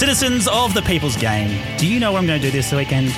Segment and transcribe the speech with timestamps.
[0.00, 3.14] Citizens of the People's Game, do you know what I'm going to do this weekend?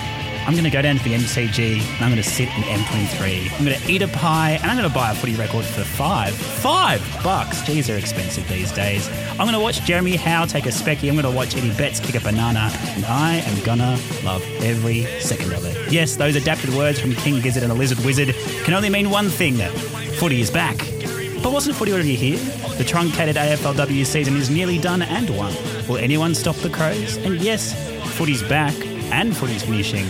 [0.49, 3.57] I'm going to go down to the MCG and I'm going to sit in M23.
[3.57, 5.85] I'm going to eat a pie and I'm going to buy a footy record for
[5.85, 7.63] five, five bucks.
[7.63, 9.09] Jeez, they're expensive these days.
[9.31, 11.09] I'm going to watch Jeremy Howe take a specky.
[11.09, 14.43] I'm going to watch Eddie Betts kick a banana and I am going to love
[14.61, 15.93] every second of it.
[15.93, 19.29] Yes, those adapted words from King Gizzard and the Lizard Wizard can only mean one
[19.29, 19.59] thing.
[20.19, 20.79] Footy is back.
[21.43, 22.39] But wasn't footy already here?
[22.77, 25.53] The truncated AFLW season is nearly done and won.
[25.89, 27.17] Will anyone stop the Crows?
[27.17, 27.75] And yes,
[28.17, 28.75] footy's back
[29.11, 30.07] and footy's finishing.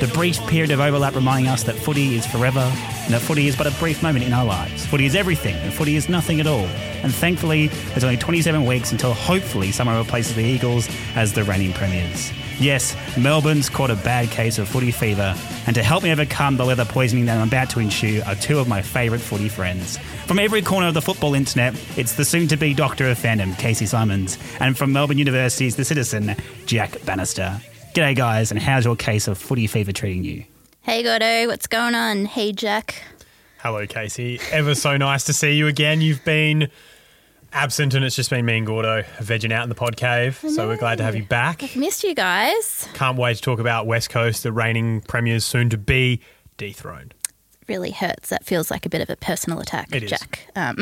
[0.00, 3.56] The brief period of overlap reminding us that footy is forever and that footy is
[3.56, 4.84] but a brief moment in our lives.
[4.84, 6.66] Footy is everything and footy is nothing at all.
[7.02, 11.72] And thankfully, there's only 27 weeks until hopefully someone replaces the Eagles as the reigning
[11.72, 12.30] premiers.
[12.60, 15.36] Yes, Melbourne's caught a bad case of footy fever,
[15.66, 18.58] and to help me overcome the leather poisoning that I'm about to ensue are two
[18.58, 19.98] of my favourite footy friends.
[20.26, 23.52] From every corner of the football internet, it's the soon to be Doctor of Fandom,
[23.54, 27.60] Kasey Symons, and from Melbourne University's The Citizen, Jack Bannister.
[27.92, 30.44] G'day, guys, and how's your case of footy fever treating you?
[30.82, 32.24] Hey Gordo, what's going on?
[32.24, 33.02] Hey Jack.
[33.58, 34.40] Hello, Kasey.
[34.52, 36.00] Ever so nice to see you again.
[36.02, 36.68] You've been
[37.54, 40.36] absent and it's just been me and Gordo vegging out in the pod cave.
[40.46, 41.62] So we're glad to have you back.
[41.62, 42.88] I've missed you guys.
[42.94, 46.20] Can't wait to talk about West Coast, the reigning premiers soon to be
[46.56, 47.13] dethroned.
[47.66, 48.28] Really hurts.
[48.28, 50.06] That feels like a bit of a personal attack, It.
[50.06, 50.46] Jack.
[50.54, 50.76] Um,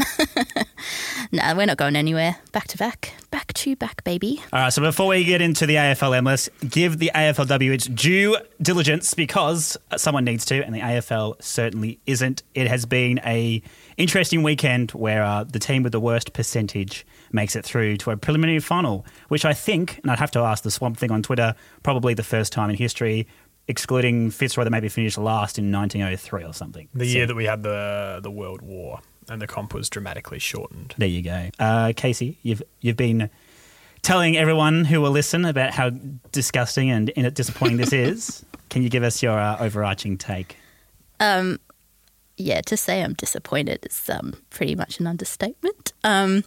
[1.33, 2.36] no, we're not going anywhere.
[2.50, 3.14] Back to back.
[3.30, 4.42] Back to back, baby.
[4.52, 8.36] All right, so before we get into the AFLM, let's give the AFLW its due
[8.60, 12.42] diligence because someone needs to, and the AFL certainly isn't.
[12.55, 13.62] It has been a
[13.97, 18.16] interesting weekend where uh, the team with the worst percentage makes it through to a
[18.16, 21.55] preliminary final, which I think, and I'd have to ask the Swamp Thing on Twitter,
[21.83, 23.27] probably the first time in history,
[23.69, 26.89] excluding Fitzroy that maybe finished last in 1903 or something.
[26.95, 30.39] The So- year that we had the the World War and the comp was dramatically
[30.39, 30.95] shortened.
[30.99, 31.49] There you go.
[31.59, 33.31] Uh, Kasey, you've you've been
[34.03, 35.91] telling everyone who will listen about how
[36.33, 38.45] disgusting and disappointing this is.
[38.69, 40.56] Can you give us your uh, overarching take?
[41.21, 41.61] Um,
[42.37, 45.91] yeah, to say I'm disappointed is um, pretty much an understatement.
[46.05, 46.45] Um,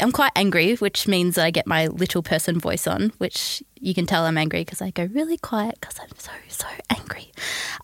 [0.00, 4.06] I'm quite angry, which means I get my little person voice on, which you can
[4.06, 7.32] tell I'm angry because I go really quiet because I'm so, so angry.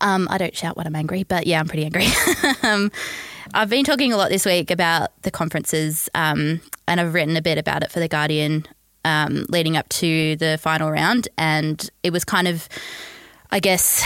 [0.01, 2.07] Um, I don't shout when I'm angry, but yeah, I'm pretty angry.
[2.63, 2.91] um,
[3.53, 7.41] I've been talking a lot this week about the conferences, um, and I've written a
[7.41, 8.67] bit about it for The Guardian
[9.05, 11.27] um, leading up to the final round.
[11.37, 12.67] And it was kind of,
[13.51, 14.03] I guess,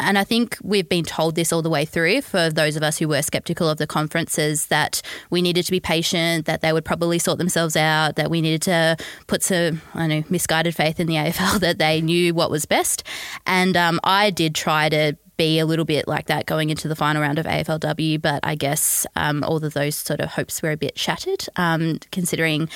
[0.00, 2.98] and I think we've been told this all the way through for those of us
[2.98, 5.00] who were skeptical of the conferences that
[5.30, 8.62] we needed to be patient, that they would probably sort themselves out, that we needed
[8.62, 8.96] to
[9.26, 13.04] put some, I know, misguided faith in the AFL that they knew what was best.
[13.46, 16.96] And um, I did try to be a little bit like that going into the
[16.96, 20.70] final round of AFLW, but I guess um, all of those sort of hopes were
[20.72, 22.68] a bit shattered, um, considering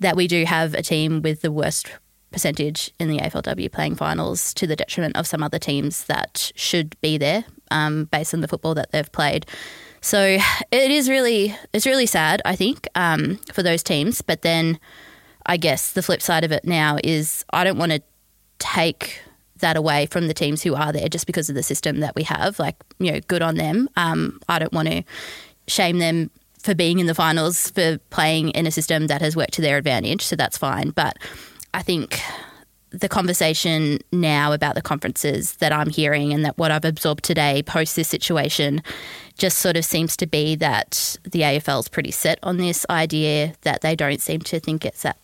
[0.00, 1.90] that we do have a team with the worst
[2.30, 6.98] percentage in the AFLW playing finals to the detriment of some other teams that should
[7.00, 9.46] be there um, based on the football that they've played.
[10.00, 10.38] So
[10.70, 14.22] it is really it's really sad, I think, um, for those teams.
[14.22, 14.78] But then
[15.46, 18.02] I guess the flip side of it now is I don't want to
[18.58, 19.20] take
[19.60, 22.22] that away from the teams who are there just because of the system that we
[22.24, 22.58] have.
[22.58, 23.88] Like, you know, good on them.
[23.96, 25.02] Um, I don't want to
[25.66, 26.30] shame them
[26.62, 29.78] for being in the finals for playing in a system that has worked to their
[29.78, 30.22] advantage.
[30.22, 30.90] So that's fine.
[30.90, 31.16] But
[31.74, 32.20] I think
[32.90, 37.62] the conversation now about the conferences that I'm hearing and that what I've absorbed today
[37.62, 38.82] post this situation
[39.36, 43.54] just sort of seems to be that the AFL is pretty set on this idea
[43.62, 45.18] that they don't seem to think it's that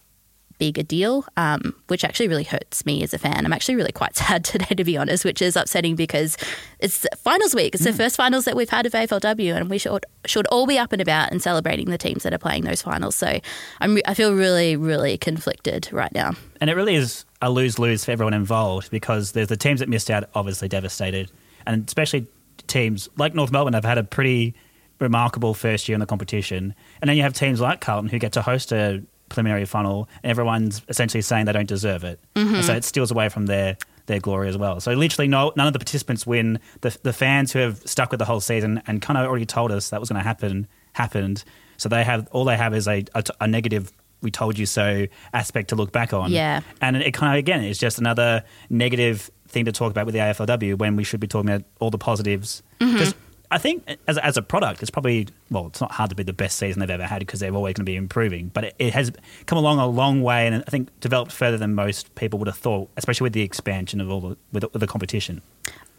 [0.65, 3.45] big a deal, um, which actually really hurts me as a fan.
[3.45, 6.39] I'm actually really quite sad today, to be honest, which is upsetting because
[6.79, 7.75] it's finals week.
[7.75, 10.79] It's the first finals that we've had of AFLW, and we should should all be
[10.79, 13.15] up and about and celebrating the teams that are playing those finals.
[13.15, 13.41] So
[13.81, 16.33] I'm, I feel really, really conflicted right now.
[16.63, 19.89] And it really is a lose lose for everyone involved because there's the teams that
[19.91, 21.31] missed out, obviously devastated,
[21.67, 22.27] and especially
[22.69, 24.55] teams like North Melbourne have had a pretty
[24.99, 26.75] remarkable first year in the competition.
[27.03, 29.03] And then you have teams like Carlton who get to host a
[29.35, 32.21] preliminary funnel, and everyone's essentially saying they don't deserve it.
[32.35, 33.77] And so it steals away from their
[34.07, 34.81] their glory as well.
[34.81, 36.61] So literally, no, none of the participants win.
[36.81, 39.73] The the fans who have stuck with the whole season and kind of already told
[39.73, 41.45] us that was going to happen happened.
[41.77, 43.93] So they have all they have is a, a, a negative.
[44.23, 46.31] We told you so aspect to look back on.
[46.31, 46.61] Yeah.
[46.81, 50.21] And it kind of, again, is just another negative thing to talk about with the
[50.21, 52.63] AFLW when we should be talking about all the positives.
[52.81, 52.93] Mm-hmm.
[52.93, 53.15] Because
[53.55, 56.33] I think as, as a product, it's probably, well, it's not hard to be the
[56.33, 58.51] best season they've ever had because they're always going to be improving.
[58.53, 59.13] But it, it has
[59.47, 62.59] come along a long way and I think developed further than most people would have
[62.59, 65.41] thought, especially with the expansion of all the, with, with the competition.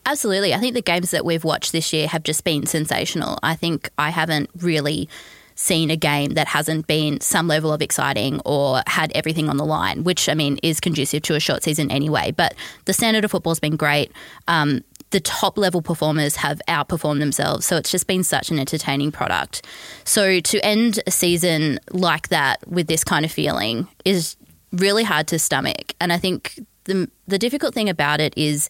[0.06, 0.54] Absolutely.
[0.54, 3.40] I think the games that we've watched this year have just been sensational.
[3.42, 5.08] I think I haven't really
[5.56, 9.66] seen a game that hasn't been some level of exciting or had everything on the
[9.66, 12.34] line, which I mean is conducive to a short season anyway.
[12.36, 12.54] But
[12.84, 14.12] the standard of football's been great.
[14.50, 17.66] Um, the top level performers have outperformed themselves.
[17.66, 19.66] So it's just been such an entertaining product.
[20.04, 24.36] So to end a season like that with this kind of feeling is
[24.72, 25.94] really hard to stomach.
[26.02, 28.70] And I think the the difficult thing about it is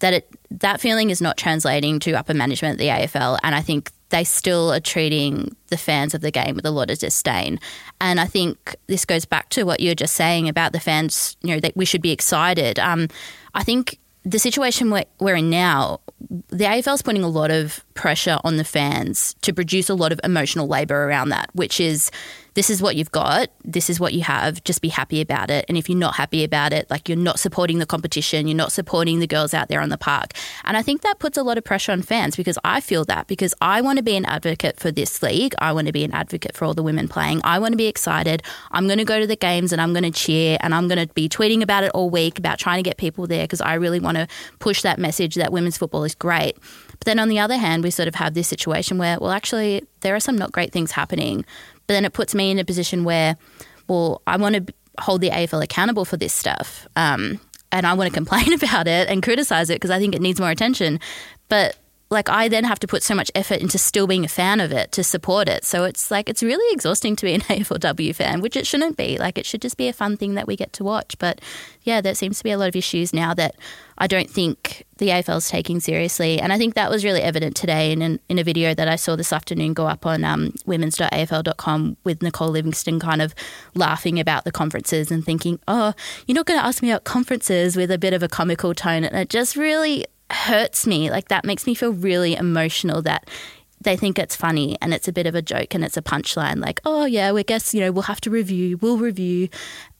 [0.00, 3.60] that it that feeling is not translating to upper management at the AFL, and I
[3.60, 7.58] think they still are treating the fans of the game with a lot of disdain.
[8.00, 11.36] And I think this goes back to what you're just saying about the fans.
[11.42, 12.78] You know that we should be excited.
[12.78, 13.08] Um,
[13.54, 16.00] I think the situation we're, we're in now,
[16.48, 20.12] the AFL is putting a lot of pressure on the fans to produce a lot
[20.12, 22.10] of emotional labour around that, which is
[22.54, 25.64] this is what you've got, this is what you have, just be happy about it.
[25.68, 28.72] And if you're not happy about it, like you're not supporting the competition, you're not
[28.72, 30.32] supporting the girls out there on the park.
[30.64, 33.26] And I think that puts a lot of pressure on fans because I feel that
[33.26, 35.54] because I want to be an advocate for this league.
[35.58, 37.40] I want to be an advocate for all the women playing.
[37.44, 38.42] I want to be excited.
[38.70, 41.06] I'm going to go to the games and I'm going to cheer and I'm going
[41.06, 43.74] to be tweeting about it all week about trying to get people there because I
[43.74, 44.28] really want to
[44.58, 46.58] push that message that women's football is great.
[47.02, 49.82] But then on the other hand, we sort of have this situation where, well, actually,
[50.02, 51.44] there are some not great things happening.
[51.88, 53.36] But then it puts me in a position where,
[53.88, 56.86] well, I want to hold the AFL accountable for this stuff.
[56.94, 57.40] Um,
[57.72, 60.38] and I want to complain about it and criticize it because I think it needs
[60.38, 61.00] more attention.
[61.48, 61.76] But
[62.08, 64.70] like I then have to put so much effort into still being a fan of
[64.70, 65.64] it to support it.
[65.64, 69.18] So it's like it's really exhausting to be an AFLW fan, which it shouldn't be.
[69.18, 71.16] Like it should just be a fun thing that we get to watch.
[71.18, 71.40] But
[71.82, 73.56] yeah, there seems to be a lot of issues now that
[74.02, 76.40] I don't think the AFL is taking seriously.
[76.40, 79.14] And I think that was really evident today in, in a video that I saw
[79.14, 83.32] this afternoon go up on um, women's.afl.com with Nicole Livingstone kind of
[83.76, 85.94] laughing about the conferences and thinking, oh,
[86.26, 89.04] you're not going to ask me about conferences with a bit of a comical tone.
[89.04, 91.08] And it just really hurts me.
[91.08, 93.30] Like that makes me feel really emotional that
[93.84, 96.60] they think it's funny and it's a bit of a joke and it's a punchline
[96.60, 99.48] like oh yeah we guess you know we'll have to review we'll review.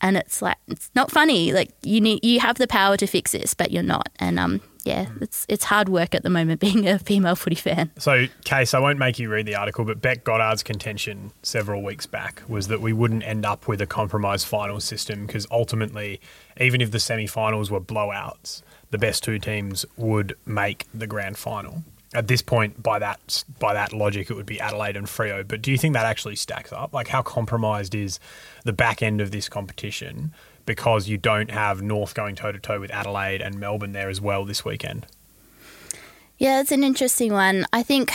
[0.01, 1.53] And it's like it's not funny.
[1.53, 4.09] Like you need you have the power to fix this but you're not.
[4.19, 7.91] And um yeah it's it's hard work at the moment being a female footy fan.
[7.99, 12.07] So, Case, I won't make you read the article, but Bec Goddard's contention several weeks
[12.07, 16.21] back was that we wouldn't end up with a compromised final system because ultimately,
[16.61, 21.39] even if the semi finals were blowouts, the best two teams would make the grand
[21.39, 21.83] final.
[22.15, 25.47] At this point, by that by that logic, it would be Adelaide and Freo.
[25.47, 26.93] But do you think that actually stacks up?
[26.93, 28.21] Like, how compromised is
[28.65, 30.33] the back end of this competition
[30.67, 34.21] because you don't have North going toe to toe with Adelaide and Melbourne there as
[34.21, 35.07] well this weekend?
[36.39, 37.67] Yeah, it's an interesting one.
[37.73, 38.13] I think,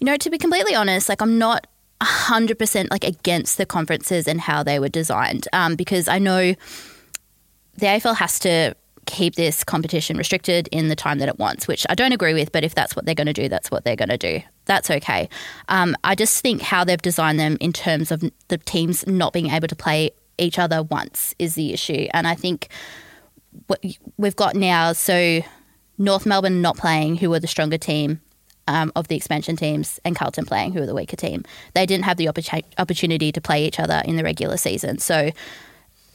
[0.00, 1.66] you know, to be completely honest, like I'm not
[2.00, 6.54] 100% like against the conferences and how they were designed um, because I know
[7.76, 8.74] the AFL has to
[9.08, 12.52] keep this competition restricted in the time that it wants, which I don't agree with,
[12.52, 14.40] but if that's what they're going to do, that's what they're going to do.
[14.66, 15.28] That's okay.
[15.68, 19.50] Um, I just think how they've designed them in terms of the teams not being
[19.50, 22.06] able to play each other once is the issue.
[22.12, 22.68] And I think
[23.66, 23.82] what
[24.18, 25.40] we've got now, so
[25.96, 28.20] North Melbourne not playing, who were the stronger team
[28.68, 31.44] um, of the expansion teams, and Carlton playing, who were the weaker team.
[31.74, 34.98] They didn't have the opportu- opportunity to play each other in the regular season.
[34.98, 35.30] So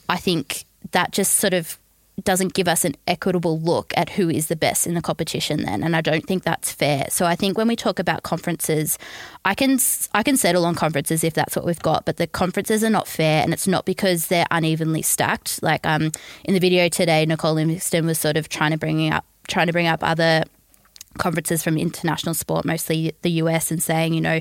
[0.08, 1.76] I think that just sort of
[2.22, 5.82] doesn't give us an equitable look at who is the best in the competition then
[5.82, 7.06] and I don't think that's fair.
[7.10, 8.98] So I think when we talk about conferences
[9.44, 9.78] I can
[10.12, 13.08] I can settle on conferences if that's what we've got but the conferences are not
[13.08, 16.12] fair and it's not because they're unevenly stacked like um
[16.44, 19.72] in the video today Nicole Livingstone was sort of trying to bring up trying to
[19.72, 20.44] bring up other
[21.18, 24.40] conferences from international sport mostly the US and saying you know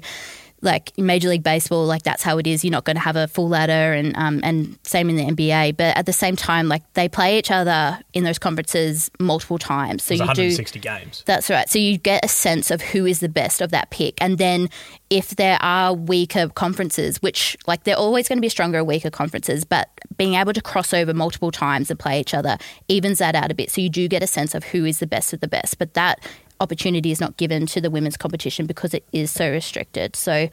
[0.63, 2.63] like in Major League Baseball, like that's how it is.
[2.63, 5.77] You're not going to have a full ladder, and um, and same in the NBA.
[5.77, 10.03] But at the same time, like they play each other in those conferences multiple times.
[10.03, 11.24] So you do 160 games.
[11.25, 11.70] that's right.
[11.70, 14.22] So you get a sense of who is the best of that pick.
[14.22, 14.70] And then
[15.10, 19.12] if there are weaker conferences, which like they're always going to be stronger or weaker
[19.12, 23.36] conferences, but being able to cross over multiple times and play each other evens that
[23.36, 23.70] out a bit.
[23.70, 25.77] So you do get a sense of who is the best of the best.
[25.77, 26.20] But that
[26.63, 30.15] opportunity is not given to the women's competition because it is so restricted.
[30.15, 30.50] So,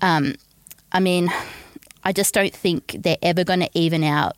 [0.00, 0.34] um,
[0.92, 1.30] I mean,
[2.04, 4.36] I just don't think they're ever going to even out.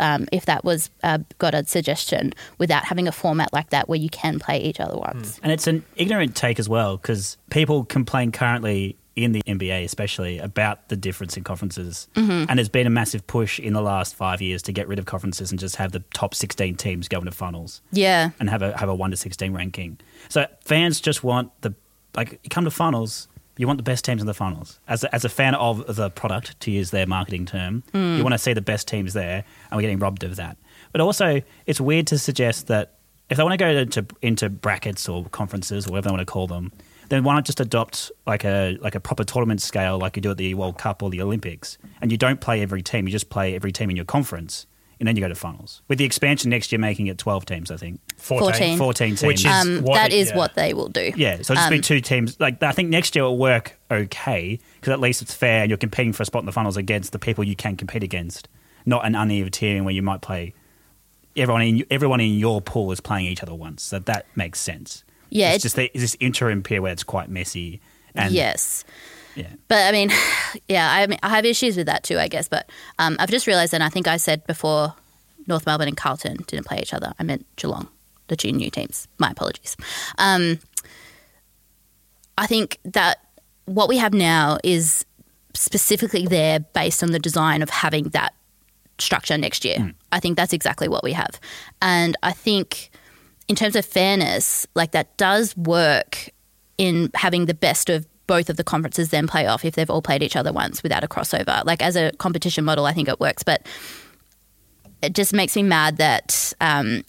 [0.00, 4.08] Um, if that was uh, Goddard's suggestion, without having a format like that where you
[4.08, 5.38] can play each other once.
[5.40, 10.38] And it's an ignorant take as well because people complain currently in the NBA, especially,
[10.38, 12.08] about the difference in conferences.
[12.14, 12.46] Mm-hmm.
[12.48, 15.06] And there's been a massive push in the last five years to get rid of
[15.06, 18.76] conferences and just have the top 16 teams go into finals Yeah, and have a
[18.76, 19.98] have a one to 16 ranking.
[20.28, 21.74] So fans just want the
[22.16, 23.28] like you come to finals.
[23.56, 24.80] You want the best teams in the finals.
[24.88, 28.16] As a, as a fan of the product, to use their marketing term, Hmm.
[28.16, 30.56] you want to see the best teams there, and we're getting robbed of that.
[30.90, 32.94] But also, it's weird to suggest that
[33.30, 36.32] if they want to go into into brackets or conferences or whatever they want to
[36.32, 36.72] call them,
[37.08, 40.30] then why not just adopt like a like a proper tournament scale like you do
[40.30, 41.78] at the World Cup or the Olympics?
[42.00, 44.66] And you don't play every team; you just play every team in your conference,
[44.98, 45.82] and then you go to finals.
[45.88, 48.78] With the expansion next year, making it twelve teams, I think 14.
[48.78, 49.22] fourteen teams.
[49.22, 50.36] Which is Um, what that it- is yeah.
[50.36, 51.12] what they will do.
[51.16, 52.38] yeah, so just be Um, two teams.
[52.40, 55.76] Like I think next year it'll work okay because at least it's fair and you're
[55.78, 58.48] competing for a spot in the finals against the people you can compete against,
[58.86, 60.54] not an uneven team where you might play.
[61.36, 65.02] Everyone in everyone in your pool is playing each other once, so that makes sense.
[65.34, 67.80] Yeah, it's it- just the, it's this interim period where it's quite messy.
[68.14, 68.84] And yes.
[69.34, 70.10] yeah, But I mean,
[70.68, 72.48] yeah, I mean, I have issues with that too, I guess.
[72.48, 74.94] But um, I've just realised, and I think I said before,
[75.46, 77.12] North Melbourne and Carlton didn't play each other.
[77.18, 77.88] I meant Geelong,
[78.28, 79.08] the two new teams.
[79.18, 79.76] My apologies.
[80.16, 80.60] Um,
[82.38, 83.18] I think that
[83.66, 85.04] what we have now is
[85.54, 88.34] specifically there based on the design of having that
[88.98, 89.92] structure next year.
[90.12, 91.40] I think that's exactly what we have.
[91.82, 92.90] And I think
[93.48, 96.30] in terms of fairness, like that does work
[96.78, 100.02] in having the best of both of the conferences then play off if they've all
[100.02, 101.64] played each other once without a crossover.
[101.64, 103.66] Like as a competition model, I think it works, but
[105.02, 107.04] it just makes me mad that um,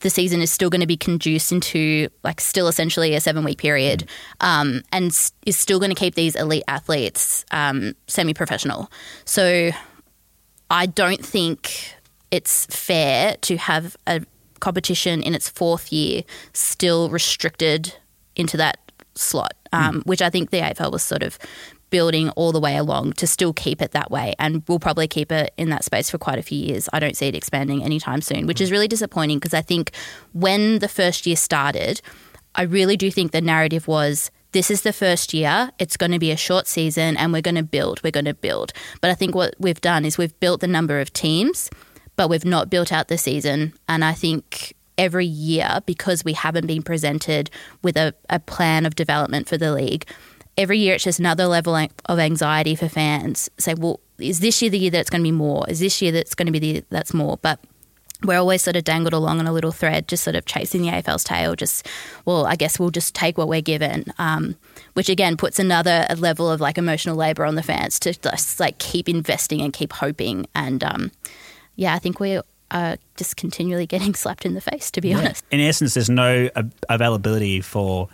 [0.00, 3.58] the season is still going to be conduced into like still essentially a seven week
[3.58, 4.08] period
[4.40, 5.06] um, and
[5.46, 8.90] is still going to keep these elite athletes um, semi professional.
[9.24, 9.70] So
[10.70, 11.94] I don't think
[12.32, 14.22] it's fair to have a
[14.62, 16.22] competition in its fourth year
[16.54, 17.94] still restricted
[18.36, 18.78] into that
[19.14, 21.38] slot, um, which I think the AFL was sort of
[21.90, 24.32] building all the way along to still keep it that way.
[24.38, 26.88] And we'll probably keep it in that space for quite a few years.
[26.92, 29.90] I don't see it expanding anytime soon, which is really disappointing because I think
[30.32, 32.00] when the first year started,
[32.54, 36.18] I really do think the narrative was this is the first year, it's going to
[36.18, 38.72] be a short season and we're going to build, we're going to build.
[39.00, 41.68] But I think what we've done is we've built the number of teams,
[42.22, 43.72] but we've not built out the season.
[43.88, 47.50] And I think every year, because we haven't been presented
[47.82, 50.06] with a, a plan of development for the league,
[50.56, 53.50] every year it's just another level of anxiety for fans.
[53.58, 55.68] Say, well, is this year the year that it's going to be more?
[55.68, 57.38] Is this year that's going to be the that's more?
[57.42, 57.58] But
[58.22, 60.90] we're always sort of dangled along on a little thread, just sort of chasing the
[60.90, 61.56] AFL's tail.
[61.56, 61.88] Just,
[62.24, 64.54] well, I guess we'll just take what we're given, um,
[64.94, 68.78] which again puts another level of like emotional labor on the fans to just like
[68.78, 70.46] keep investing and keep hoping.
[70.54, 71.10] And um,
[71.76, 75.44] yeah, I think we are just continually getting slapped in the face, to be honest.
[75.50, 76.50] in essence, there's no
[76.88, 78.08] availability for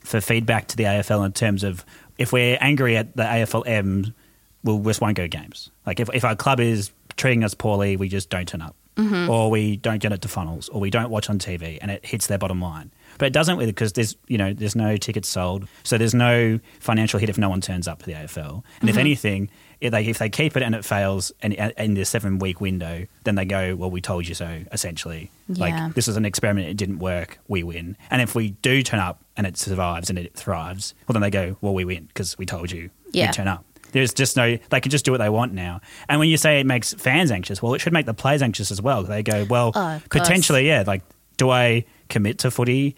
[0.00, 1.84] for feedback to the AFL in terms of
[2.16, 4.14] if we're angry at the AFLM, um,
[4.62, 5.70] we'll just won't go to games.
[5.84, 9.28] Like if, if our club is treating us poorly, we just don't turn up, mm-hmm.
[9.28, 12.06] or we don't get it to funnels, or we don't watch on TV, and it
[12.06, 12.92] hits their bottom line.
[13.18, 16.60] But it doesn't with because there's you know there's no tickets sold, so there's no
[16.80, 18.62] financial hit if no one turns up for the AFL.
[18.80, 19.00] And if mm-hmm.
[19.00, 22.60] anything, if they if they keep it and it fails, and in the seven week
[22.60, 24.62] window, then they go, well, we told you so.
[24.72, 25.60] Essentially, Yeah.
[25.84, 27.38] like this is an experiment; it didn't work.
[27.48, 27.96] We win.
[28.10, 31.30] And if we do turn up and it survives and it thrives, well, then they
[31.30, 32.90] go, well, we win because we told you.
[33.12, 33.26] Yeah.
[33.26, 33.64] You turn up.
[33.92, 34.58] There's just no.
[34.70, 35.80] They can just do what they want now.
[36.08, 38.70] And when you say it makes fans anxious, well, it should make the players anxious
[38.70, 39.02] as well.
[39.04, 40.84] They go, well, Oh, potentially, yeah.
[40.86, 41.02] Like,
[41.36, 42.96] do I commit to footy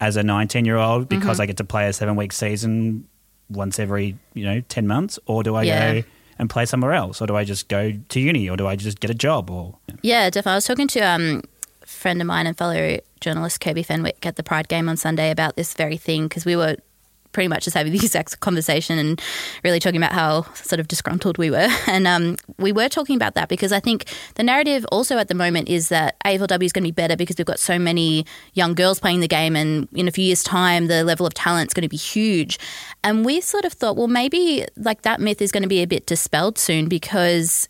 [0.00, 1.42] as a 19 year old because Mm-hmm.
[1.42, 3.06] I get to play a seven week season
[3.50, 5.92] once every you know 10 months, or do I Yeah.
[5.94, 6.02] go
[6.40, 8.98] and play somewhere else, or do I just go to uni, or do I just
[8.98, 10.52] get a job, or Yeah, definitely.
[10.52, 11.42] I was talking to um,
[11.82, 15.30] a friend of mine and fellow journalist Kirby Fenwick at the Pride game on Sunday
[15.30, 16.76] about this very thing because we were
[17.32, 19.20] pretty much just having the exact conversation and
[19.64, 21.68] really talking about how sort of disgruntled we were.
[21.90, 25.34] And um, we were talking about that because I think the narrative also at the
[25.34, 28.74] moment is that AFLW is going to be better because we've got so many young
[28.74, 31.74] girls playing the game, and in a few years' time, the level of talent is
[31.74, 32.58] going to be huge.
[33.02, 35.86] And we sort of thought, well, maybe like that myth is going to be a
[35.86, 37.68] bit dispelled soon because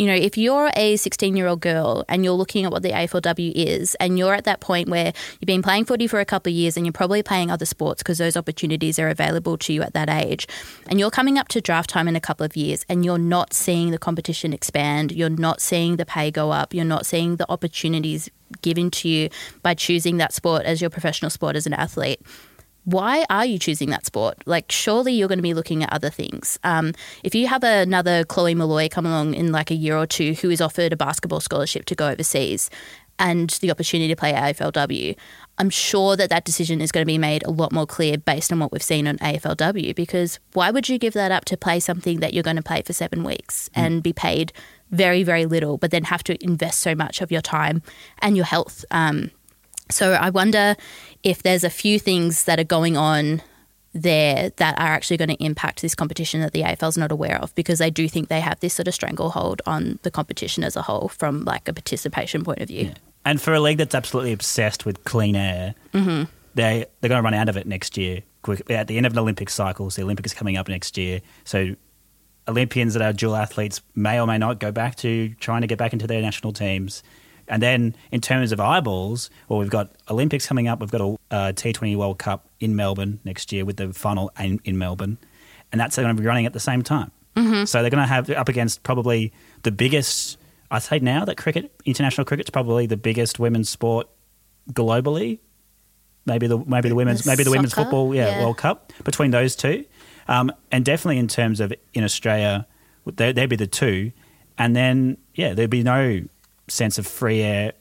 [0.00, 2.90] you know, if you're a 16 year old girl and you're looking at what the
[2.90, 6.50] AFLW is, and you're at that point where you've been playing footy for a couple
[6.50, 9.82] of years and you're probably playing other sports because those opportunities are available to you
[9.82, 10.48] at that age,
[10.86, 13.52] and you're coming up to draft time in a couple of years and you're not
[13.52, 17.44] seeing the competition expand, you're not seeing the pay go up, you're not seeing the
[17.50, 18.30] opportunities
[18.62, 19.28] given to you
[19.62, 22.20] by choosing that sport as your professional sport as an athlete
[22.84, 24.38] why are you choosing that sport?
[24.46, 26.58] Like, surely you're going to be looking at other things.
[26.64, 30.34] Um, if you have another Chloe Molloy come along in like a year or two
[30.34, 32.70] who is offered a basketball scholarship to go overseas
[33.18, 35.14] and the opportunity to play AFLW,
[35.58, 38.50] I'm sure that that decision is going to be made a lot more clear based
[38.50, 39.94] on what we've seen on AFLW.
[39.94, 42.80] Because why would you give that up to play something that you're going to play
[42.82, 44.54] for seven weeks and be paid
[44.90, 47.82] very, very little, but then have to invest so much of your time
[48.20, 48.86] and your health?
[48.90, 49.30] Um,
[49.90, 50.76] so I wonder
[51.22, 53.42] if there's a few things that are going on
[53.92, 57.52] there that are actually going to impact this competition that the AFL's not aware of
[57.56, 60.82] because I do think they have this sort of stranglehold on the competition as a
[60.82, 62.92] whole from like a participation point of view.
[63.24, 66.30] And for a league that's absolutely obsessed with clean air, Mm-hmm.
[66.54, 69.12] they they're going to run out of it next year quick at the end of
[69.12, 69.90] an Olympic cycle.
[69.90, 71.20] So the Olympics is coming up next year.
[71.44, 71.74] So
[72.48, 75.78] Olympians that are dual athletes may or may not go back to trying to get
[75.78, 77.02] back into their national teams.
[77.50, 80.80] And then in terms of eyeballs, well, we've got Olympics coming up.
[80.80, 84.60] We've got a uh, T20 World Cup in Melbourne next year with the final in,
[84.64, 85.18] in Melbourne,
[85.72, 87.10] and that's going to be running at the same time.
[87.36, 87.64] Mm-hmm.
[87.64, 89.32] So they're going to have up against probably
[89.64, 90.38] the biggest.
[90.70, 94.08] I say now that cricket, international cricket's probably the biggest women's sport
[94.72, 95.40] globally.
[96.26, 98.44] Maybe the maybe the women's maybe the women's football yeah, yeah.
[98.44, 99.84] World Cup between those two,
[100.28, 102.68] um, and definitely in terms of in Australia,
[103.06, 104.12] they, they'd be the two,
[104.56, 106.22] and then yeah, there'd be no
[106.70, 107.72] sense of free air,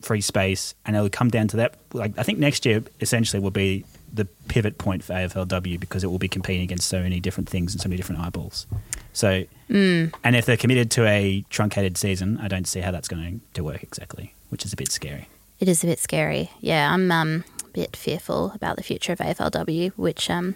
[0.00, 1.74] free space, and it'll come down to that.
[1.92, 6.06] Like I think next year essentially will be the pivot point for AFLW because it
[6.08, 8.66] will be competing against so many different things and so many different eyeballs.
[9.12, 13.40] So, and if they're committed to a truncated season, I don't see how that's going
[13.54, 15.28] to work exactly, which is a bit scary.
[15.60, 16.50] It is a bit scary.
[16.60, 20.54] Yeah, I'm um, a bit fearful about the future of AFLW, which um,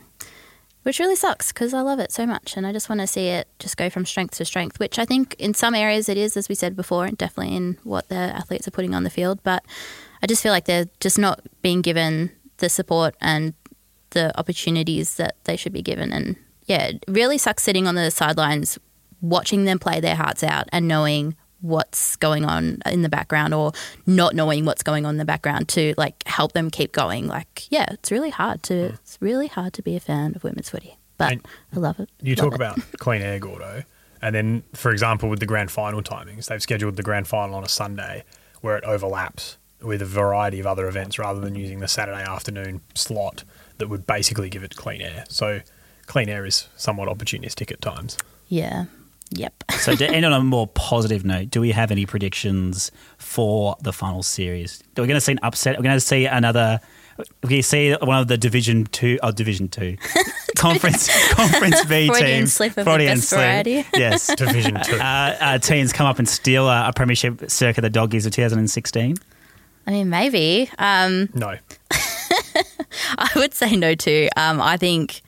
[0.82, 3.28] which really sucks because I love it so much, and I just want to see
[3.28, 4.78] it just go from strength to strength.
[4.78, 8.08] Which I think in some areas it is, as we said before, definitely in what
[8.08, 9.40] the athletes are putting on the field.
[9.42, 9.64] But
[10.22, 13.54] I just feel like they're just not being given the support and
[14.10, 16.12] the opportunities that they should be given.
[16.12, 16.36] And
[16.66, 18.78] yeah, it really sucks sitting on the sidelines,
[19.20, 23.72] watching them play their hearts out, and knowing what's going on in the background or
[24.06, 27.66] not knowing what's going on in the background to like help them keep going like
[27.70, 28.94] yeah it's really hard to hmm.
[28.94, 32.10] it's really hard to be a fan of women's footy but And i love it
[32.20, 32.56] You Love talk it.
[32.56, 33.84] about clean air, Gordo,
[34.20, 37.64] and then, for example, with the grand final timings, they've scheduled the grand final on
[37.64, 38.24] a Sunday
[38.60, 42.80] where it overlaps with a variety of other events rather than using the Saturday afternoon
[42.94, 43.42] slot
[43.78, 45.24] that would basically give it clean air.
[45.28, 45.60] So,
[46.06, 48.16] clean air is somewhat opportunistic at times.
[48.48, 48.84] yeah
[49.34, 53.76] yep So to end on a more positive note, do we have any predictions for
[53.80, 54.82] the final series?
[54.96, 55.76] Are we going to see an upset?
[55.76, 56.80] Are we going to see another?
[57.42, 59.96] We're going to see one of the Division Two, oh Division Two,
[60.56, 63.84] Conference Conference B Freudian teams, slip of the best variety.
[63.94, 64.96] yes, Division two.
[64.96, 69.16] uh, uh, teams come up and steal a, a premiership circa the Doggies of 2016.
[69.86, 71.56] i mean maybe um no.
[73.18, 75.22] i would say no too um i think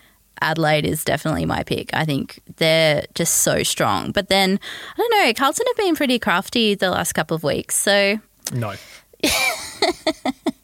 [0.45, 1.91] Adelaide is definitely my pick.
[1.95, 4.13] I think they're just so strong.
[4.13, 4.61] But then,
[4.93, 7.75] I don't know, Carlton have been pretty crafty the last couple of weeks.
[7.77, 8.19] So,
[8.53, 8.75] No.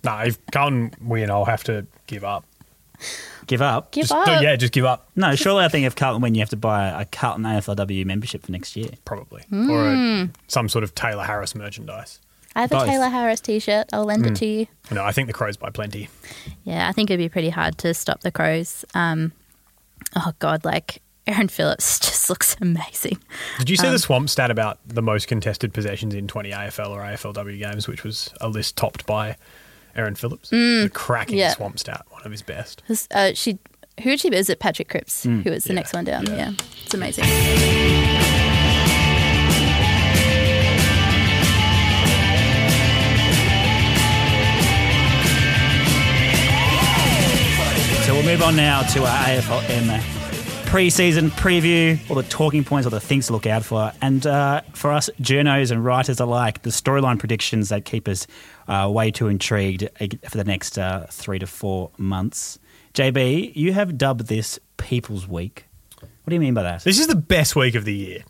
[0.05, 2.45] no, if Carlton win, I'll have to give up.
[3.47, 3.91] Give up?
[3.91, 4.43] give just, up.
[4.43, 6.89] Yeah, just give up, No, surely I think if Carlton win, you have to buy
[7.01, 8.91] a Carlton AFLW membership for next year.
[9.05, 9.43] probably.
[9.49, 9.71] Hmm.
[9.71, 12.21] Or a, some sort of Tayla Harris merchandise.
[12.55, 12.83] I have Both.
[12.83, 13.89] a Tayla Harris t shirt.
[13.93, 14.33] I'll lend Hmm.
[14.33, 14.67] it to you.
[14.91, 16.09] No, I think the Crows buy plenty.
[16.65, 18.85] Yeah, I think it'd be pretty hard to stop the Crows.
[18.95, 19.33] Um,
[20.17, 23.19] oh, God, like Erin Phillips just looks amazing.
[23.59, 26.91] Did you see Um, the swamp stat about the most contested possessions in 20 AFL
[26.91, 29.37] or AFLW games, which was a list topped by
[29.95, 30.51] Erin Phillips?
[30.51, 31.41] the cracking Mm.
[31.41, 31.55] yeah.
[31.55, 32.83] swamp stat, one of his best.
[33.13, 33.59] Uh, she,
[34.03, 34.29] who did she?
[34.35, 35.25] Is it Patrick Cripps?
[35.25, 36.27] who was the yeah, next one down?
[36.27, 36.37] yeah.
[36.37, 36.53] Yeah.
[36.85, 37.25] it's amazing.
[48.31, 53.27] Move on now to our AFLM pre-season preview, all the talking points, all the things
[53.27, 57.71] to look out for, and uh, for us journos and writers alike, the storyline predictions
[57.71, 58.29] that keep us
[58.69, 62.61] uh, way too intrigued uh, for the next uh, three to four months.
[62.95, 65.65] JB, you have dubbed this People's Week.
[65.99, 66.85] What do you mean by that?
[66.85, 68.23] This is the best week of the year.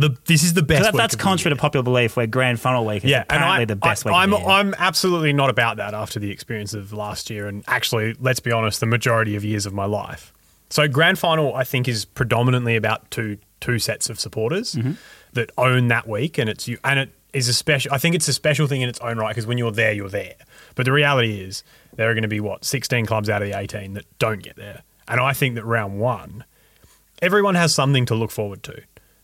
[0.00, 3.04] The This is the best that, that's contrary to popular belief, where Grand Final Week
[3.04, 4.16] is yeah, apparently I, the best I, week.
[4.16, 4.54] I'm, of the year.
[4.56, 8.50] I'm absolutely not about that after the experience of last year, and actually, let's be
[8.50, 10.32] honest, the majority of years of my life.
[10.70, 14.92] So, grand final, I think, is predominantly about two two sets of supporters Mm-hmm.
[15.34, 17.92] that own that week, and it's you, and it is a special.
[17.92, 20.08] I think it's a special thing in its own right because when you're there, you're
[20.08, 20.36] there.
[20.76, 21.62] But the reality is,
[21.96, 24.56] there are going to be what 16 clubs out of the 18 that don't get
[24.56, 26.44] there, and I think that round one,
[27.20, 28.80] everyone has something to look forward to.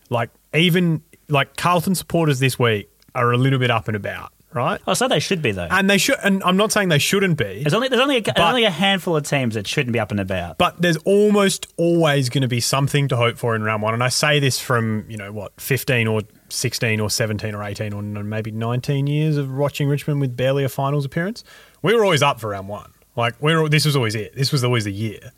[0.09, 0.29] Like
[0.61, 4.79] even like Carlton supporters this week are a little bit up and about, right?
[4.87, 5.67] oh, so they should be though.
[5.69, 6.15] And they should.
[6.23, 8.69] And I'm not saying they shouldn't be, There's only there's only a, there's only a
[8.69, 10.57] handful of teams that shouldn't be up and about.
[10.57, 13.93] but there's almost always going to be something to hope for in round one.
[13.93, 17.93] And I say this from you know what 15 or 16 or 17 or 18
[17.93, 21.43] or maybe 19 years of watching Richmond with barely a finals appearance.
[21.81, 22.93] We were always up for round one.
[23.15, 23.67] Like we were.
[23.67, 24.35] This was always it.
[24.35, 25.31] This was always the year.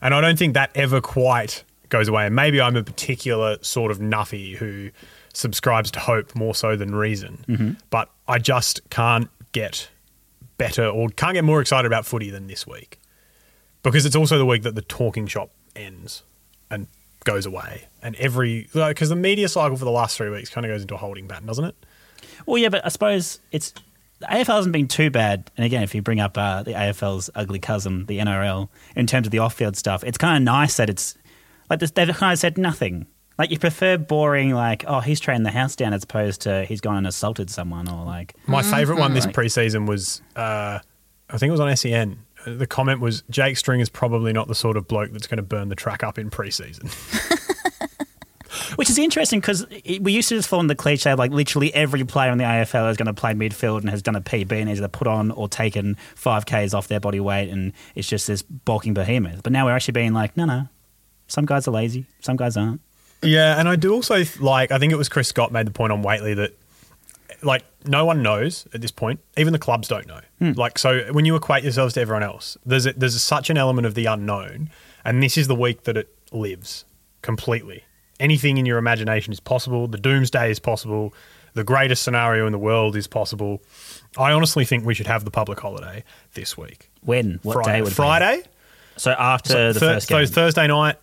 [0.00, 2.26] And I don't think that ever quite goes away.
[2.26, 4.90] And maybe I'm a particular sort of nuffy who
[5.32, 7.76] subscribes to hope more so than reason.
[7.90, 9.88] But I just can't get
[10.58, 12.98] better or can't get more excited about footy than this week
[13.84, 16.24] because it's also the week that the talking shop ends
[16.68, 16.88] and
[17.22, 17.84] goes away.
[18.02, 20.94] And every because the media cycle for the last three weeks kind of goes into
[20.94, 21.76] a holding pattern, doesn't it?
[22.44, 23.72] Well, yeah, but I suppose it's
[24.18, 25.48] the AFL hasn't been too bad.
[25.56, 29.26] And again, if you bring up uh, the AFL's ugly cousin, the NRL, in terms
[29.26, 31.16] of the off-field stuff, it's kind of nice that it's
[31.70, 33.06] like this- they've kind of said nothing.
[33.38, 36.80] Like you prefer boring, like oh he's trained the house down, as opposed to he's
[36.80, 39.34] gone and assaulted someone, or like My favourite one this Right.
[39.34, 40.78] preseason was, uh,
[41.30, 42.18] I think it was on SEN.
[42.46, 45.42] The comment was, Jake Stringer is probably not the sort of bloke that's going to
[45.42, 46.92] burn the track up in preseason.
[48.76, 49.66] Which is interesting because
[50.00, 52.44] we used to just fall in the cliche of like literally every player in the
[52.44, 55.08] AFL is going to play midfield and has done a PB and has either put
[55.08, 59.42] on or taken 5Ks off their body weight and it's just this bulking behemoth.
[59.42, 60.68] But now we're actually being like, no, no,
[61.26, 62.80] some guys are lazy, some guys aren't.
[63.22, 64.70] Yeah, and I do also like.
[64.70, 66.58] I think it was Chris Scott made the point on Whateley that
[67.42, 69.20] like no one knows at this point.
[69.36, 70.20] Even the clubs don't know.
[70.38, 70.52] Hmm.
[70.52, 73.86] Like so, when you equate yourselves to everyone else, there's a, there's such an element
[73.86, 74.70] of the unknown,
[75.04, 76.84] and this is the week that it lives
[77.22, 77.84] completely.
[78.20, 79.88] Anything in your imagination is possible.
[79.88, 81.14] The doomsday is possible.
[81.54, 83.62] The greatest scenario in the world is possible.
[84.16, 86.90] I honestly think we should have the public holiday this week.
[87.02, 87.40] When?
[87.42, 87.72] What Friday.
[87.72, 87.94] day would it be?
[87.94, 88.42] Friday?
[88.96, 90.26] So after So the first so.
[90.26, 90.96] Thursday night,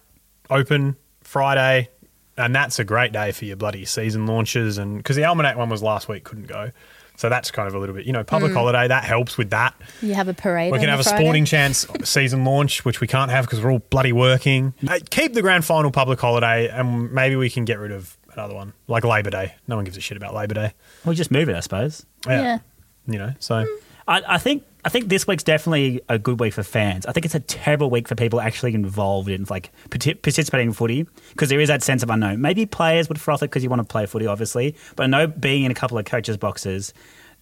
[0.51, 1.89] open Friday,
[2.37, 4.77] and that's a great day for your bloody season launches.
[4.77, 6.71] And because the Almanac one was last week, couldn't go,
[7.17, 9.75] so that's kind of a little bit, you know, public holiday that helps with that.
[10.01, 10.71] You have a parade.
[10.71, 11.23] We can the have a Friday?
[11.23, 14.73] sporting chance season launch, which we can't have because we're all bloody working.
[14.87, 18.55] Uh, keep the grand final public holiday, and maybe we can get rid of another
[18.55, 19.53] one like Labor Day.
[19.67, 20.73] No one gives a shit about Labor Day.
[21.05, 22.05] We'll just move it, I suppose.
[22.25, 22.59] Yeah.
[23.07, 23.33] you know.
[23.39, 23.65] So
[24.07, 27.05] I, I think I think this week's definitely a good week for fans.
[27.05, 31.05] I think it's a terrible week for people actually involved in like participating in footy
[31.29, 32.41] because there is that sense of unknown.
[32.41, 35.27] Maybe players would froth it because you want to play footy, obviously, but I know
[35.27, 36.93] being in a couple of coaches' boxes,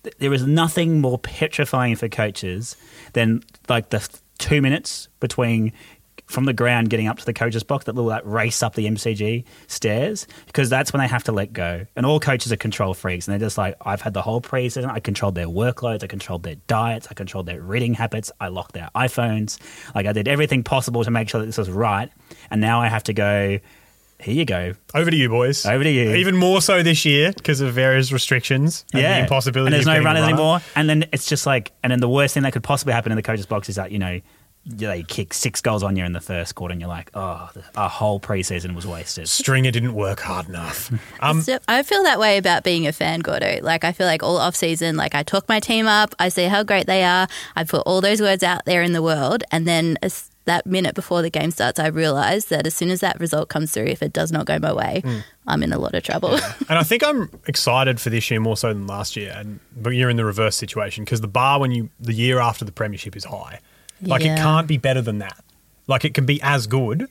[0.04, 2.76] th- there is nothing more petrifying for coaches
[3.14, 5.72] than like the th- two minutes between
[6.30, 8.86] from the ground getting up to the coach's box, that little like race up the
[8.86, 11.88] MCG stairs, because that's when they have to let go.
[11.96, 14.90] And all coaches are control freaks, and they're just like, I've had the whole preseason.
[14.90, 18.74] I controlled their workloads, I controlled their diets, I controlled their reading habits, I locked
[18.74, 19.58] their iPhones.
[19.96, 22.12] Like I did everything possible to make sure that this was right.
[22.52, 23.60] And now I have to go.
[24.22, 24.74] Here you go.
[24.94, 25.66] over to you, boys.
[25.66, 26.14] Over to you.
[26.16, 28.84] Even more so this year because of various restrictions.
[28.92, 29.68] And yeah, the impossibility.
[29.68, 30.34] And there's no runners runner.
[30.34, 30.60] anymore.
[30.76, 33.16] And then it's just like, and then the worst thing that could possibly happen in
[33.16, 34.20] the coach's box is that you know
[34.66, 37.64] they kick six goals on you in the first quarter, and you're like, oh, the,
[37.76, 39.28] our whole preseason was wasted.
[39.28, 40.92] Stringer didn't work hard enough.
[41.22, 43.60] Um, So I feel that way about being a fan, Gordo.
[43.62, 46.48] Like I feel like all off season, like I talk my team up, I say
[46.48, 49.68] how great they are, I put all those words out there in the world, and
[49.68, 53.20] then as that minute before the game starts, I realize that as soon as that
[53.20, 55.04] result comes through, if it does not go my way,
[55.46, 56.34] I'm in a lot of trouble.
[56.70, 59.34] and I think I'm excited for this year more so than last year.
[59.36, 62.66] And but you're in the reverse situation because the bar when you the year after
[62.66, 63.60] the premiership is high.
[64.02, 65.44] Like it can't be better than that.
[65.88, 67.08] Like it can be as good,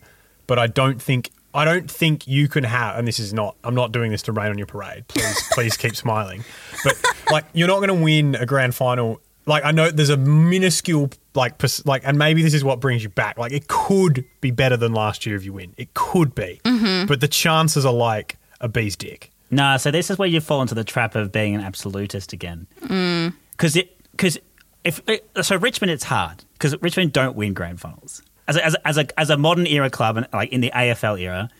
[0.47, 2.99] but I don't think I don't think you can have.
[2.99, 3.57] And this is not.
[3.65, 5.09] I'm not doing this to rain on your parade.
[5.09, 6.45] Please, please keep smiling.
[6.85, 9.21] But like you're not going to win a grand final.
[9.47, 13.03] Like I know there's a minuscule like pers- like, and maybe this is what brings
[13.03, 13.39] you back.
[13.39, 15.75] Like it could be better than last year if you win.
[15.77, 17.07] It could be, mm-hmm.
[17.07, 19.31] but the chances are like a bee's dick.
[19.51, 22.67] No, so this is where you fall into the trap of being an absolutist again.
[22.83, 23.33] Mm.
[23.53, 24.39] Because it because
[24.85, 25.01] if
[25.43, 28.99] so Richmond it's hard because Richmond don't win grand finals as a, as a, as
[28.99, 31.51] a, as a modern era club and like in the AFL era,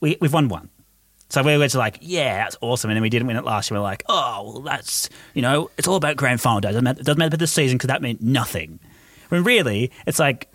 [0.00, 0.70] we we've won one.
[1.28, 3.70] So we were just like, yeah, that's awesome, and then we didn't win it last
[3.70, 3.78] year.
[3.78, 6.70] We're like, oh, well, that's you know, it's all about grand final days.
[6.70, 8.80] It doesn't matter, it doesn't matter about the season because that meant nothing.
[9.28, 10.48] When really, it's like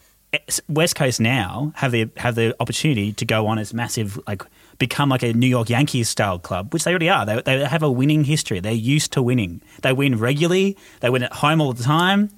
[0.67, 4.43] West Coast now have the have the opportunity to go on as massive like
[4.77, 7.25] become like a New York Yankees style club, which they already are.
[7.25, 8.59] They, they have a winning history.
[8.59, 9.61] They're used to winning.
[9.81, 10.77] They win regularly.
[10.99, 12.29] They win at home all the time,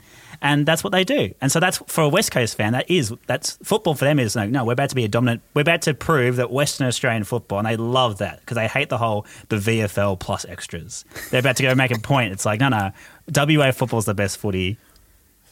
[0.42, 1.34] and that's what they do.
[1.42, 2.74] And so that's for a West Coast fan.
[2.74, 4.20] That is that's football for them.
[4.20, 5.42] Is like no, we're about to be a dominant.
[5.54, 8.90] We're about to prove that Western Australian football, and they love that because they hate
[8.90, 11.06] the whole the VFL plus extras.
[11.32, 12.32] They're about to go make a point.
[12.34, 12.92] It's like no, no,
[13.34, 14.78] WA football's the best footy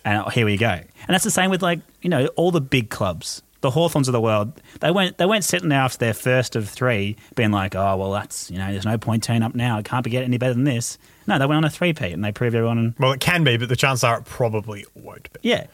[0.08, 0.70] and here we go.
[0.70, 4.12] And that's the same with like you know all the big clubs, the Hawthorns of
[4.12, 4.62] the world.
[4.82, 8.12] They weren't they weren't sitting there after their first of three, being like, oh well,
[8.12, 9.80] that's you know there's no point turning up now.
[9.80, 10.98] It can't be getting any better than this.
[11.28, 12.96] No, they went on a three peat and they proved everyone.
[13.00, 15.40] Well, it can be, but the chances are it probably won't be.
[15.44, 15.68] Yeah,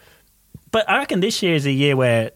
[0.70, 2.32] but I reckon this year is a year where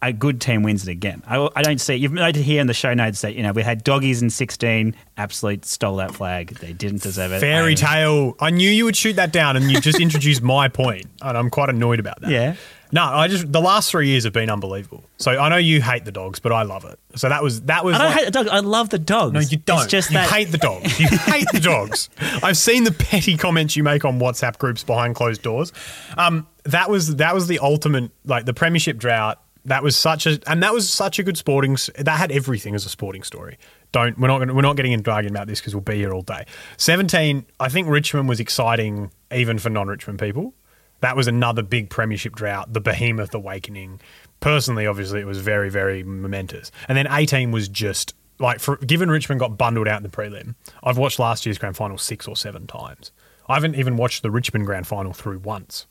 [0.00, 1.22] a good team wins it again.
[1.26, 1.94] I, I don't see.
[1.94, 4.94] You've noted here in the show notes that you know we had doggies in sixteen,
[5.16, 6.56] absolute stole that flag.
[6.60, 7.40] They didn't deserve it.
[7.40, 8.36] Fairy tale.
[8.40, 11.50] I knew you would shoot that down, and you just introduced my point, and I'm
[11.50, 12.30] quite annoyed about that.
[12.30, 12.56] Yeah.
[12.90, 15.04] No, I just the last three years have been unbelievable.
[15.18, 16.98] So I know you hate the dogs, but I love it.
[17.16, 17.94] So that was that was.
[17.96, 18.48] I don't like- hate the dogs.
[18.48, 19.32] I love the dogs.
[19.34, 19.78] No, you don't.
[19.82, 20.98] It's just you that hate the dogs.
[20.98, 22.08] You hate the dogs.
[22.42, 25.72] I've seen the petty comments you make on WhatsApp groups behind closed doors.
[26.16, 29.40] Um, that was that was the ultimate, like the premiership drought.
[29.64, 31.76] That was such a, and that was such a good sporting.
[31.98, 33.58] That had everything as a sporting story.
[33.92, 36.12] Don't we're not gonna, we're not getting into arguing about this because we'll be here
[36.14, 36.46] all day.
[36.78, 40.54] Seventeen, I think Richmond was exciting even for non-Richmond people.
[41.00, 44.00] That was another big premiership drought, the behemoth awakening.
[44.40, 46.70] Personally, obviously, it was very, very momentous.
[46.88, 50.54] And then 18 was just like, for, given Richmond got bundled out in the prelim,
[50.82, 53.12] I've watched last year's grand final six or seven times.
[53.48, 55.86] I haven't even watched the Richmond grand final through once.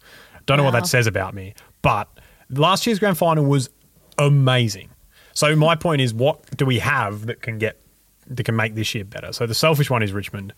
[0.46, 2.08] Don't know what that says about me, but
[2.50, 3.70] last year's grand final was
[4.18, 4.90] amazing.
[5.34, 7.80] So my point is, what do we have that can get
[8.28, 9.34] that can make this year better?
[9.34, 10.54] So the selfish one is Richmond,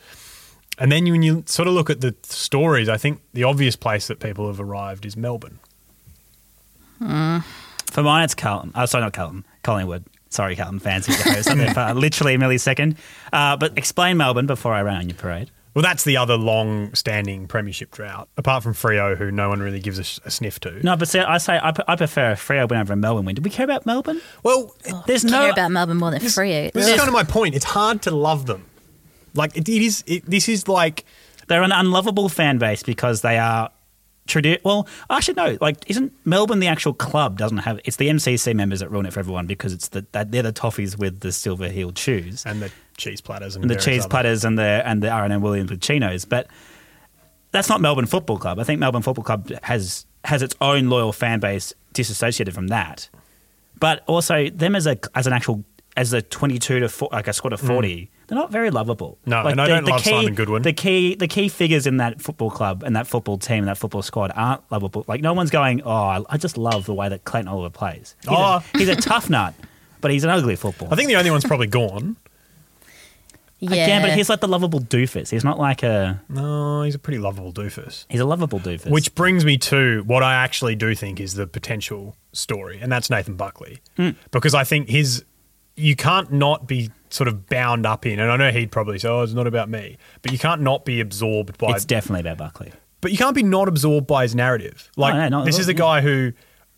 [0.80, 4.08] and then when you sort of look at the stories, I think the obvious place
[4.08, 5.60] that people have arrived is Melbourne.
[7.00, 8.72] For mine, it's Carlton.
[8.76, 9.46] Oh, sorry, not Carlton.
[9.64, 10.06] Collingwood.
[10.30, 11.06] Sorry, Carlton fans.
[11.08, 11.50] Who's the host?
[11.50, 12.98] I'm there for literally a millisecond.
[13.34, 15.50] Uh, but explain Melbourne before I ran on your parade.
[15.74, 19.98] Well, that's the other long-standing premiership drought, apart from Freo, who no one really gives
[20.00, 20.84] a, sh- a sniff to.
[20.84, 23.36] No, but see, I say I, I prefer a Freo win over a Melbourne win.
[23.36, 24.20] Do we care about Melbourne?
[24.44, 25.50] Well, There's Care no.
[25.52, 26.72] about Melbourne more than Freo.
[26.74, 27.56] this is kind of my point.
[27.56, 28.66] It's hard to love them.
[29.34, 30.04] Like it, it is.
[30.08, 31.06] It, this is like
[31.48, 33.72] They're an unlovable fan base because they are.
[34.28, 35.58] Tradi- well, actually, no.
[35.60, 37.40] Like, isn't Melbourne the actual club?
[37.40, 40.32] Doesn't have it's the MCC members that ruin it for everyone because it's the that
[40.32, 42.46] they're the toffees with the silver heeled shoes.
[42.46, 45.24] and the cheese platters and, and the cheese other- platters and the and the R
[45.24, 46.26] and M Williams with chinos.
[46.26, 46.48] But
[47.52, 48.60] that's not Melbourne Football Club.
[48.60, 53.10] I think Melbourne Football Club has has its own loyal fan base disassociated from that.
[53.80, 55.64] But also them as a as an actual
[55.98, 57.68] as a twenty two to four, like a squad of mm.
[57.68, 59.18] forty, they're not very lovable.
[59.26, 59.30] Mm.
[59.32, 60.62] No, like and I don't love Simon Goodwin.
[60.62, 63.78] The key the key figures in that football club and that football team and that
[63.78, 65.04] football squad aren't lovable.
[65.08, 68.16] Like no one's going, oh, I- I just love the way that Clayton Oliver plays.
[68.22, 68.64] He's, Oh.
[68.74, 69.54] a, he's a tough nut,
[70.00, 70.94] but he's an ugly footballer.
[70.94, 72.16] I think the only one's probably gone.
[73.60, 73.72] yeah.
[73.84, 75.30] Again, but he's like the lovable doofus.
[75.32, 78.06] He's not like a No, he's a pretty lovable doofus.
[78.10, 78.90] He's a lovable doofus.
[78.90, 83.10] Which brings me to what I actually do think is the potential story, and that's
[83.10, 83.80] Nathan Buckley.
[83.98, 84.12] Hmm.
[84.32, 85.26] Because I think his,
[85.80, 89.08] you can't not be sort of bound up in, and I know he'd probably say,
[89.08, 92.38] oh, it's not about me, but you can't not be absorbed by, it's definitely about
[92.38, 92.72] Buckley.
[93.02, 94.92] but you can't be not absorbed by his narrative.
[94.96, 95.80] Like, no, not this is the yeah.
[95.80, 96.34] guy who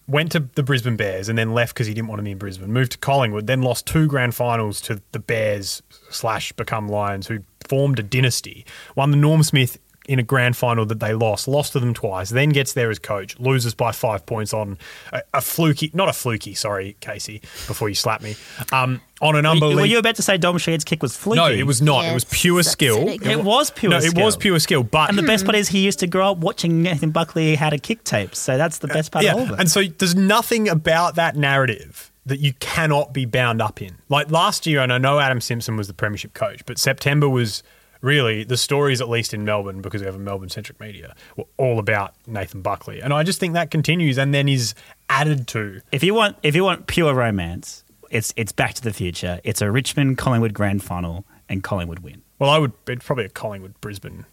[0.07, 2.37] went to the Brisbane Bears and then left because he didn't want to be in
[2.37, 7.27] Brisbane, moved to Collingwood, then lost two grand finals to the Bears slash become Lions,
[7.27, 11.47] who formed a dynasty, won the Norm Smith in a grand final that they lost,
[11.47, 14.77] lost to them twice, then gets there as coach, loses by five points on
[15.13, 18.35] a, a fluky, not a fluky, sorry, Kasey, before you slap me,
[18.71, 19.45] um, on an unbelievable.
[19.45, 19.85] Were unbelievable.
[19.85, 21.39] you were about to say Dom Sheed's kick was fluky?
[21.39, 22.05] no, it was not.
[22.05, 23.07] it was pure skill.
[23.07, 23.21] it.
[23.21, 24.21] It was pure no, skill.
[24.21, 26.39] it was pure skill, but And the best part is he used to grow up
[26.39, 28.39] watching Nathan Buckley how to kick tapes.
[28.39, 29.59] So that's the best part yeah, of all of it.
[29.59, 33.97] and so there's nothing about that narrative that you cannot be bound up in.
[34.09, 37.63] Like last year, and I know Adam Simpson was the premiership coach, but September was
[38.01, 41.45] really the stories, at least in Melbourne, because we have a Melbourne centric media, were
[41.57, 44.73] all about Nathan Buckley, and I just think that continues, and then is
[45.09, 45.81] added to.
[45.91, 49.39] if you want if you want pure romance, it's it's Back to the Future.
[49.43, 52.21] It's a Richmond Collingwood grand final and Collingwood win.
[52.39, 54.25] Well, I would it's probably a Collingwood Brisbane.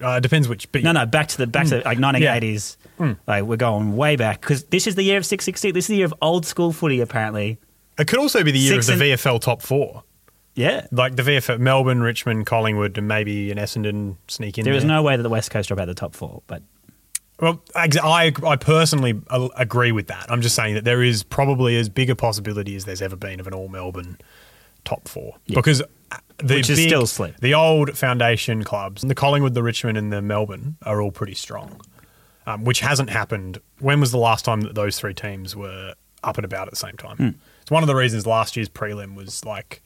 [0.00, 0.70] Uh, depends which.
[0.70, 2.76] But No, no, back to the back to like 1980s.
[3.26, 5.72] Like we're going way back because this is the year of 660.
[5.72, 7.00] This is the year of old school footy.
[7.00, 7.58] Apparently,
[7.98, 10.04] it could also be the year Six of the and- VFL top four.
[10.58, 10.86] Yeah.
[10.90, 14.72] Like the VFL, Melbourne, Richmond, Collingwood, and maybe an Essendon sneak in there.
[14.72, 16.62] There is no way that the West Coast drop out the top four, but
[17.40, 20.26] Well, I I personally uh, agree with that.
[20.30, 23.38] I'm just saying that there is probably as big a possibility as there's ever been
[23.40, 24.18] of an all Melbourne
[24.84, 25.54] top four Yeah.
[25.56, 27.34] because uh, the Which is big- still slim.
[27.40, 31.80] The old foundation clubs, the Collingwood, the Richmond, and the Melbourne are all pretty strong,
[32.46, 33.58] um, which hasn't happened.
[33.78, 35.94] When was the last time that those three teams were
[36.24, 37.16] up and about at the same time?
[37.16, 37.28] Hmm.
[37.62, 39.82] It's one of the reasons last year's prelim was like.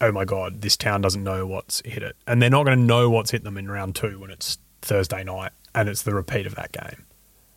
[0.00, 0.60] Oh my God!
[0.60, 3.44] This town doesn't know what's hit it, and they're not going to know what's hit
[3.44, 7.06] them in round two when it's Thursday night and it's the repeat of that game.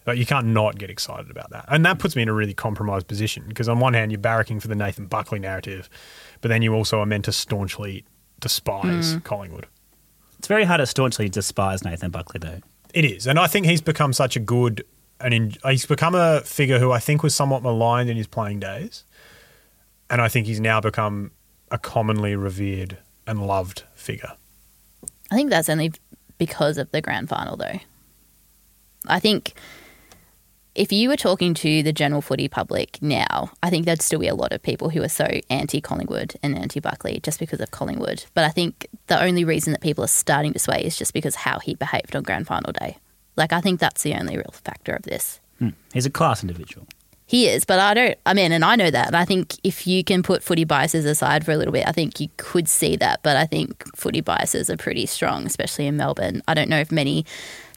[0.06, 1.66] Like you can't not get excited about that.
[1.68, 4.62] And that puts me in a really compromised position because on one hand you're barracking
[4.62, 5.90] for the Nathan Buckley narrative,
[6.42, 8.06] but then you also are meant to staunchly
[8.40, 9.24] despise mm.
[9.24, 9.68] Collingwood.
[10.38, 12.62] it's very hard to staunchly despise Nathan Buckley though.
[12.94, 13.28] It is.
[13.28, 14.86] And I think he's become such a good
[15.20, 18.60] and in, he's become a figure who I think was somewhat maligned in his playing
[18.60, 19.04] days.
[20.10, 21.32] And I think he's now become
[21.72, 24.34] a commonly revered and loved figure.
[25.32, 25.92] I think that's only
[26.38, 27.80] because of the grand final, though.
[29.08, 29.54] I think
[30.78, 34.28] if you were talking to the general footy public now, I think there'd still be
[34.28, 37.72] a lot of people who are so anti Collingwood and anti Buckley just because of
[37.72, 38.26] Collingwood.
[38.34, 41.36] But I think the only reason that people are starting to sway is just because
[41.36, 42.98] how he behaved on grand final day.
[43.36, 45.40] Like, I think that's the only real factor of this.
[45.60, 45.70] Hmm.
[45.94, 46.88] He's a class individual.
[47.28, 48.18] He is, but I don't.
[48.26, 49.08] I mean, and I know that.
[49.08, 51.92] And I think if you can put footy biases aside for a little bit, I
[51.92, 53.22] think you could see that.
[53.22, 56.42] But I think footy biases are pretty strong, especially in Melbourne.
[56.48, 57.26] I don't know if many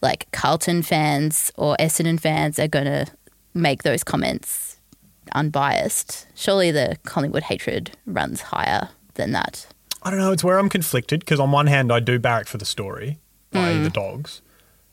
[0.03, 3.07] like Carlton fans or Essendon fans are going to
[3.53, 4.79] make those comments
[5.33, 6.29] unbiased.
[6.37, 9.67] Surely the Collingwood hatred runs higher than that.
[10.03, 10.31] I don't know.
[10.31, 13.19] It's where I'm conflicted because on one hand, I do barrack for the story,
[13.53, 13.93] i.e., the mm.
[13.93, 14.43] dogs,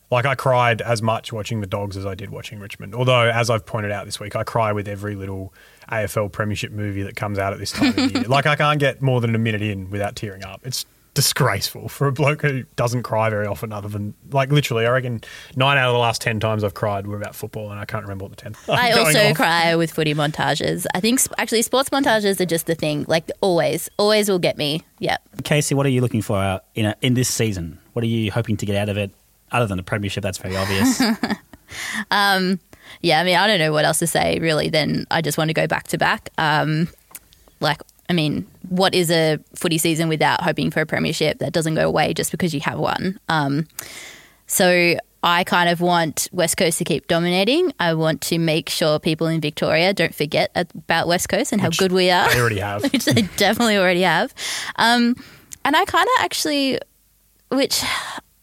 [0.10, 2.96] Like I cried as much watching the Dogs as I did watching Richmond.
[2.96, 5.54] Although, as I've pointed out this week, I cry with every little
[5.92, 8.24] AFL Premiership movie that comes out at this time of year.
[8.28, 10.62] Like I can't get more than a minute in without tearing up.
[10.64, 10.86] It's
[11.18, 14.86] disgraceful for a bloke who doesn't cry very often, other than like literally.
[14.86, 15.22] I reckon
[15.56, 18.04] nine out of the last ten times I've cried were about football, and I can't
[18.04, 18.58] remember what the tenth.
[18.70, 19.36] I also off.
[19.36, 20.86] cry with footy montages.
[20.94, 23.06] I think sp- actually sports montages are just the thing.
[23.08, 24.84] Like always, always will get me.
[25.00, 25.22] Yep.
[25.42, 27.80] Kasey, what are you looking for uh, in a, in this season?
[27.94, 29.10] What are you hoping to get out of it?
[29.52, 31.02] Other than the premiership, that's very obvious.
[33.02, 34.70] Yeah, I mean, I don't know what else to say really.
[34.70, 36.30] Then I just want to go back to back.
[36.38, 36.90] Um,
[37.60, 41.76] like, I mean, what is a footy season without hoping for a premiership that doesn't
[41.76, 43.20] go away just because you have one?
[43.30, 43.68] Um,
[44.46, 47.74] so I kind of want West Coast to keep dominating.
[47.80, 51.70] I want to make sure people in Victoria don't forget about West Coast and how
[51.70, 52.30] good we are.
[52.30, 52.84] They already have.
[52.94, 54.34] which they definitely already have.
[54.78, 55.16] Um,
[55.66, 56.80] and I kind of actually,
[57.50, 57.84] which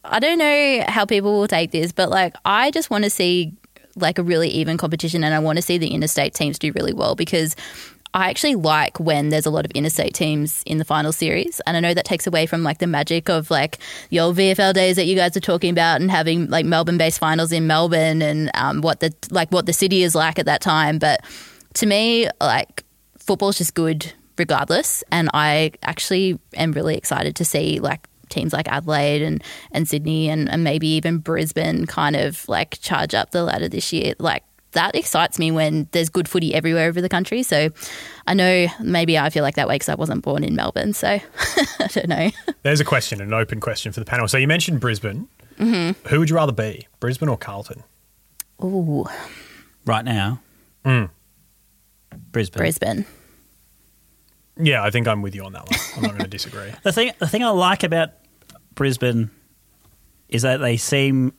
[0.05, 3.55] I don't know how people will take this, but like I just want to see
[3.97, 6.93] like a really even competition, and I want to see the interstate teams do really
[6.93, 7.57] well because.
[8.17, 11.77] I actually like when there's a lot of interstate teams in the final series, and
[11.77, 13.79] I know that takes away from like the magic of like
[14.11, 17.51] the old VFL days that you guys are talking about, and having like Melbourne-based finals
[17.51, 21.01] in Melbourne, and um, what the like what the city is like at that time.
[21.01, 21.25] But
[21.75, 22.85] to me, like
[23.19, 25.03] football's just good regardless.
[25.11, 30.29] And I actually am really excited to see like teams like Adelaide and, and Sydney
[30.29, 34.15] and, and maybe even Brisbane kind of like charge up the ladder this year.
[34.19, 37.43] Like that excites me when there's good footy everywhere over the country.
[37.43, 37.71] So
[38.27, 40.93] I know maybe I feel like that way because I wasn't born in Melbourne.
[40.95, 41.09] So
[41.79, 42.31] I don't know.
[42.63, 44.27] There's a question, an open question for the panel.
[44.29, 45.29] So you mentioned Brisbane.
[45.59, 46.09] Mm-hmm.
[46.09, 47.85] Who would you rather be, Brisbane or Carlton?
[48.63, 49.05] Ooh,
[49.87, 50.41] right now,
[50.85, 51.11] Mm.
[52.33, 52.59] Brisbane.
[52.59, 53.07] Brisbane.
[54.57, 55.81] Yeah, I think I'm with you on that one.
[55.97, 56.71] I'm not going to disagree.
[56.83, 58.11] The thing, the thing I like about
[58.75, 59.31] Brisbane
[60.29, 61.33] is that they seem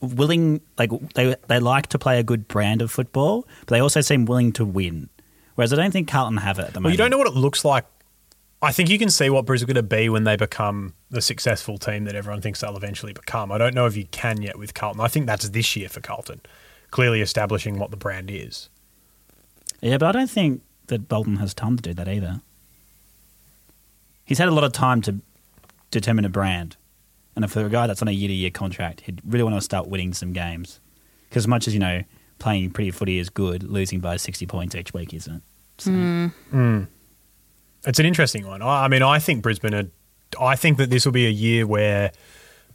[0.00, 4.00] willing, like they they like to play a good brand of football, but they also
[4.00, 5.08] seem willing to win.
[5.56, 6.84] Whereas I don't think Carlton have it at the moment.
[6.84, 7.84] Well, you don't know what it looks like.
[8.62, 11.22] I think you can see what Brisbane are going to be when they become the
[11.22, 13.50] successful team that everyone thinks they'll eventually become.
[13.50, 15.00] I don't know if you can yet with Carlton.
[15.00, 16.42] I think that's this year for Carlton,
[16.90, 18.68] clearly establishing what the brand is.
[19.80, 22.42] Yeah, but I don't think that Bolton has time to do that either.
[24.30, 25.16] He's had a lot of time to
[25.90, 26.76] determine a brand,
[27.34, 30.14] and for a guy that's on a year-to-year contract, he'd really want to start winning
[30.14, 30.78] some games.
[31.28, 32.04] Because as much as you know,
[32.38, 35.42] playing pretty footy is good, losing by sixty points each week isn't.
[35.78, 36.32] So, mm.
[36.48, 36.82] hmm.
[37.84, 38.62] It's an interesting one.
[38.62, 39.88] I, I mean, I think Brisbane are.
[40.40, 42.12] I think that this will be a year where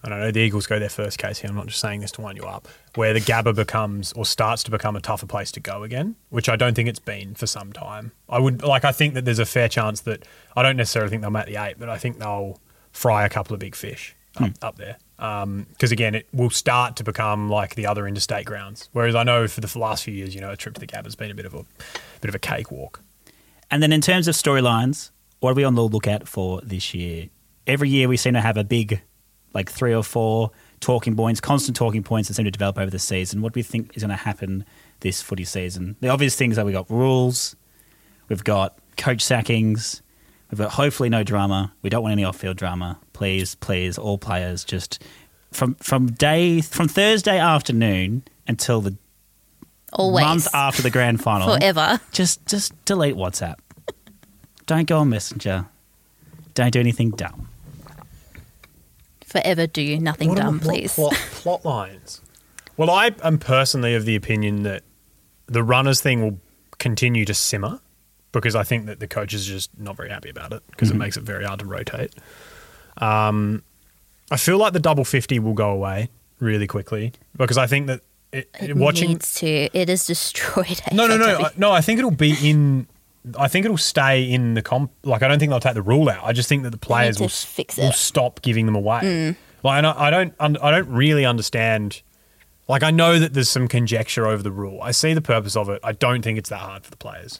[0.06, 1.50] I don't know the Eagles go their first case here.
[1.50, 2.68] I'm not just saying this to wind you up.
[2.94, 6.48] Where the Gabba becomes or starts to become a tougher place to go again, which
[6.48, 8.12] I don't think it's been for some time.
[8.30, 8.86] I would like.
[8.86, 10.24] I think that there's a fair chance that
[10.56, 13.56] I don't necessarily think they'll make the eight, but I think they'll fry a couple
[13.56, 14.52] of big fish up, hmm.
[14.62, 14.98] up there.
[15.18, 18.89] Um, because again, it will start to become like the other interstate grounds.
[18.91, 21.06] Whereas I know for the last few years, you know, a trip to the Gabba
[21.06, 21.65] has been a bit of a
[22.22, 23.02] bit of a cakewalk.
[23.72, 27.30] And then in terms of storylines, what are we on the lookout for this year?
[27.65, 29.02] Every year we seem to have a big,
[29.56, 33.00] like three or four talking points, constant talking points that seem to develop over the
[33.00, 33.41] season.
[33.41, 34.65] What do we think is going to happen
[35.00, 35.96] this footy season?
[36.02, 37.56] The obvious things are we've got rules,
[38.30, 40.02] we've got coach sackings,
[40.52, 41.74] we've got hopefully no drama.
[41.82, 43.00] We don't want any off-field drama.
[43.13, 45.02] Please, please, all players just
[45.52, 48.98] from from day from Thursday afternoon until the
[49.94, 50.26] Always.
[50.26, 51.56] month after the grand final.
[51.58, 52.00] Forever.
[52.12, 53.56] Just just delete WhatsApp.
[54.65, 55.68] Don't go on Messenger.
[56.54, 57.48] Don't do anything dumb.
[59.41, 60.93] Forever do nothing What dumb, please.
[60.93, 62.21] Plot, plot lines.
[62.78, 64.84] Well, I am personally of the opinion that
[65.48, 66.39] the runners thing will
[66.78, 67.80] continue to simmer
[68.32, 71.02] because I think that the coaches are just not very happy about it because Mm-hmm.
[71.02, 72.13] it makes it very hard to rotate.
[72.98, 73.63] Um,
[74.32, 78.02] I feel like the double 50 will go away really quickly because I think that
[78.32, 79.10] it, It watching.
[79.10, 79.48] needs to.
[79.48, 80.82] It is destroyed.
[80.91, 81.38] No, no, no.
[81.38, 81.71] I- no.
[81.71, 82.88] I think it'll be in.
[83.38, 84.92] I think it'll stay in the comp.
[85.04, 86.24] Like I don't think they'll take the rule out.
[86.24, 87.82] I just think that the players will, fix it.
[87.82, 87.94] Mm.
[87.94, 89.36] stop giving them away.
[89.64, 90.34] Like and I, I don't.
[90.40, 92.02] I don't really understand.
[92.68, 94.82] Like I know that there's some conjecture over the rule.
[94.82, 95.80] I see the purpose of it.
[95.84, 97.40] I don't think it's that hard for the players.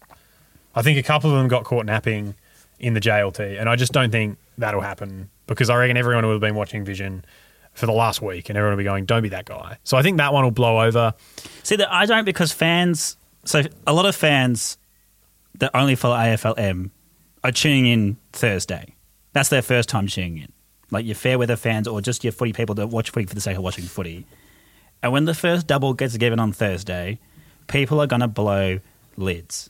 [0.76, 2.36] I think a couple of them got caught napping
[2.80, 6.34] in the JLT, and I just don't think that'll happen because I reckon everyone will
[6.34, 7.24] have been watching Vision
[7.74, 10.02] for the last week, and everyone will be going, "Don't be that guy." So I
[10.02, 11.14] think that one will blow over.
[11.64, 13.18] See that I don't because fans.
[13.46, 14.78] So a lot of fans
[15.60, 16.92] that only follow AFLM
[17.44, 18.96] are tuning in Thursday.
[19.34, 20.52] That's their first time tuning in.
[20.92, 23.42] Like your fair weather fans or just your footy people that watch footy for the
[23.42, 24.26] sake of watching footy.
[25.02, 27.20] And when the first double gets given on Thursday,
[27.68, 28.80] people are going to blow
[29.18, 29.70] lids.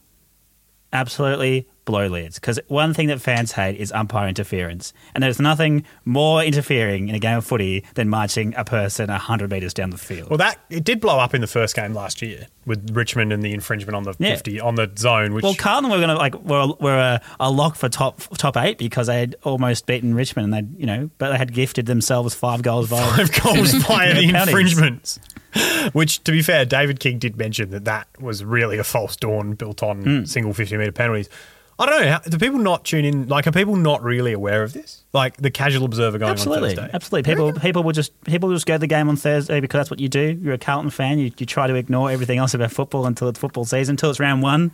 [0.94, 2.40] Absolutely blow leads.
[2.40, 4.94] Because one thing that fans hate is umpire interference.
[5.14, 9.50] And there's nothing more interfering in a game of footy than marching a person 100
[9.52, 10.30] metres down the field.
[10.30, 13.44] Well, that it did blow up in the first game last year with Richmond and
[13.44, 14.32] the infringement on the Yeah.
[14.32, 15.34] 50 on the zone.
[15.34, 18.58] Which Well, Carlton were going to like were, were a, a lock for top top
[18.58, 21.86] eight because they had almost beaten Richmond, and they you know, but they had gifted
[21.86, 25.20] themselves five goals via five goals via the infringements.
[25.94, 29.54] Which, to be fair, David King did mention that that was really a false dawn
[29.54, 30.26] built on Hmm.
[30.26, 31.30] single 50 metre penalties.
[31.78, 32.12] I don't know.
[32.12, 33.28] how- Do people not tune in?
[33.28, 35.04] Like, are people not really aware of this?
[35.12, 36.92] Like the casual observer going Absolutely, on Thursday?
[36.94, 37.32] absolutely.
[37.34, 39.92] People people will just people will just go to the game on Thursday because that's
[39.92, 40.40] what you do.
[40.42, 41.20] You're a Carlton fan.
[41.20, 44.20] You, you try to ignore everything else about football until it's football season, until it's
[44.20, 44.72] round one.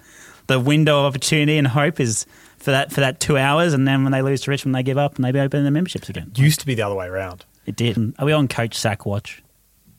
[0.47, 2.25] The window of opportunity and hope is
[2.57, 4.97] for that for that two hours, and then when they lose to Richmond, they give
[4.97, 6.31] up and they open their memberships again.
[6.35, 7.45] It Used to be the other way around.
[7.65, 7.97] It did.
[8.19, 9.41] Are we on coach sack watch?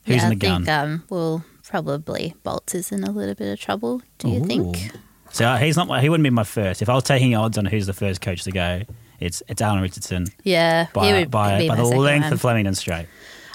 [0.05, 0.65] Who's yeah, in the I gun?
[0.65, 4.01] think um, well, probably Bolts is in a little bit of trouble.
[4.19, 4.91] Do you think?
[5.33, 6.01] So uh, he's not.
[6.01, 6.81] He wouldn't be my first.
[6.81, 8.83] If I was taking odds on who's the first coach to go,
[9.19, 13.07] it's it's Alan Richardson Yeah, he by would by, by the length of Flemington Straight.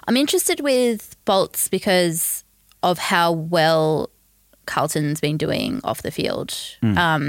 [0.06, 2.42] I'm interested with Bolts because
[2.82, 4.10] of how well
[4.66, 6.52] Carlton's been doing off the field.
[6.80, 6.98] Hmm.
[6.98, 7.22] Um,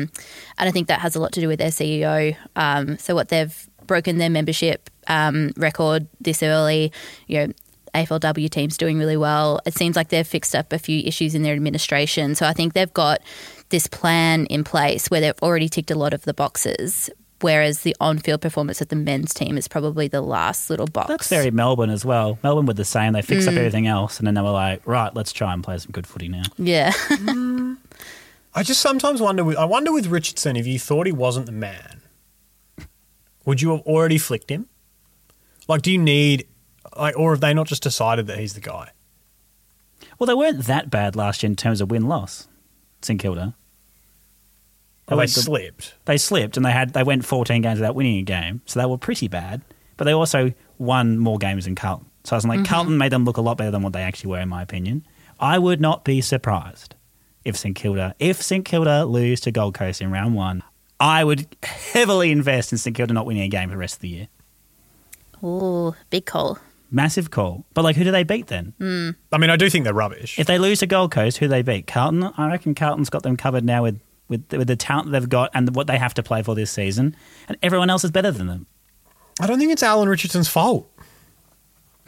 [0.58, 2.36] and I think that has a lot to do with their CEO.
[2.56, 6.92] Um, so, what they've broken their membership um, record this early,
[7.28, 7.54] you know.
[7.96, 9.62] AFLW team's doing really well.
[9.66, 12.36] It seems like they've fixed up a few issues in their administration.
[12.36, 13.20] So I think they've got
[13.70, 17.10] this plan in place where they've already ticked a lot of the boxes.
[17.42, 21.08] Whereas the on-field performance of the men's team is probably the last little box.
[21.08, 22.38] That's very Melbourne as well.
[22.44, 23.14] Melbourne were the same.
[23.14, 23.58] They fixed up mm.
[23.60, 26.28] everything else, and then they were like, right, let's try and play some good footy
[26.28, 26.44] now.
[26.58, 26.92] yeah.
[27.10, 27.78] Mm.
[28.56, 29.58] I just sometimes wonder.
[29.58, 32.02] I wonder with Richardson if you thought he wasn't the man,
[33.46, 34.68] would you have already flicked him?
[35.68, 36.48] Like, do you need,
[36.98, 38.92] like, or have they not just decided that he's the guy?
[40.18, 42.48] Well, they weren't that bad last year in terms of win loss.
[43.02, 43.56] St Kilda.
[45.10, 45.96] Or they the- slipped.
[46.06, 48.86] They slipped, and they had they went 14 games without winning a game, so they
[48.86, 49.62] were pretty bad.
[49.98, 52.08] But they also won more games than Carlton.
[52.24, 52.66] So I was like, mm-hmm.
[52.66, 55.06] Carlton made them look a lot better than what they actually were, in my opinion.
[55.40, 56.96] I would not be surprised
[57.46, 60.64] if St Kilda if St Kilda lose to Gold Coast in round one.
[61.00, 64.02] I would heavily invest in St Kilda not winning a game for the rest of
[64.02, 64.28] the year.
[65.44, 66.60] Ooh, big call.
[66.92, 67.66] Massive call.
[67.74, 68.74] But like, who do they beat then?
[68.80, 69.12] Hmm.
[69.32, 70.38] I mean, I do think they're rubbish.
[70.40, 71.88] If they lose to Gold Coast, who do they beat?
[71.88, 72.24] Carlton.
[72.36, 74.00] I reckon Carlton's got them covered now with,
[74.30, 77.16] with with the talent they've got and what they have to play for this season,
[77.48, 78.68] and everyone else is better than them.
[79.42, 80.90] I don't think it's Alan Richardson's fault.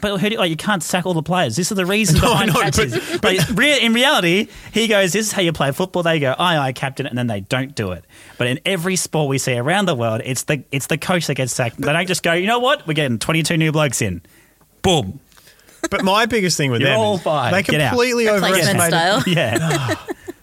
[0.00, 1.54] But who do, like, you can't sack all the players.
[1.54, 3.22] This is the reason No, behind no, catches.
[3.22, 6.56] like, rea- in reality, he goes, "This is how you play football." They go, "Aye,
[6.58, 8.04] aye, captain," and then they don't do it.
[8.36, 11.36] But in every sport we see around the world, it's the it's the coach that
[11.36, 11.80] gets sacked.
[11.80, 12.84] They don't just go, "You know what?
[12.86, 14.22] We're getting twenty two new blokes in."
[14.82, 15.20] Boom.
[15.88, 17.54] But my biggest thing with You're them all is fired.
[17.54, 18.88] they completely overestimated.
[18.88, 19.22] style.
[19.26, 19.94] Yeah.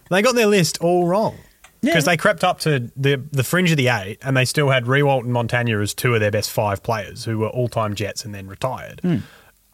[0.09, 1.36] They got their list all wrong.
[1.82, 1.91] Yeah.
[1.91, 4.86] Because they crept up to the the fringe of the eight, and they still had
[4.86, 8.25] Riewoldt and Montagna as two of their best five players, who were all time Jets
[8.25, 8.99] and then retired.
[9.01, 9.17] Hmm.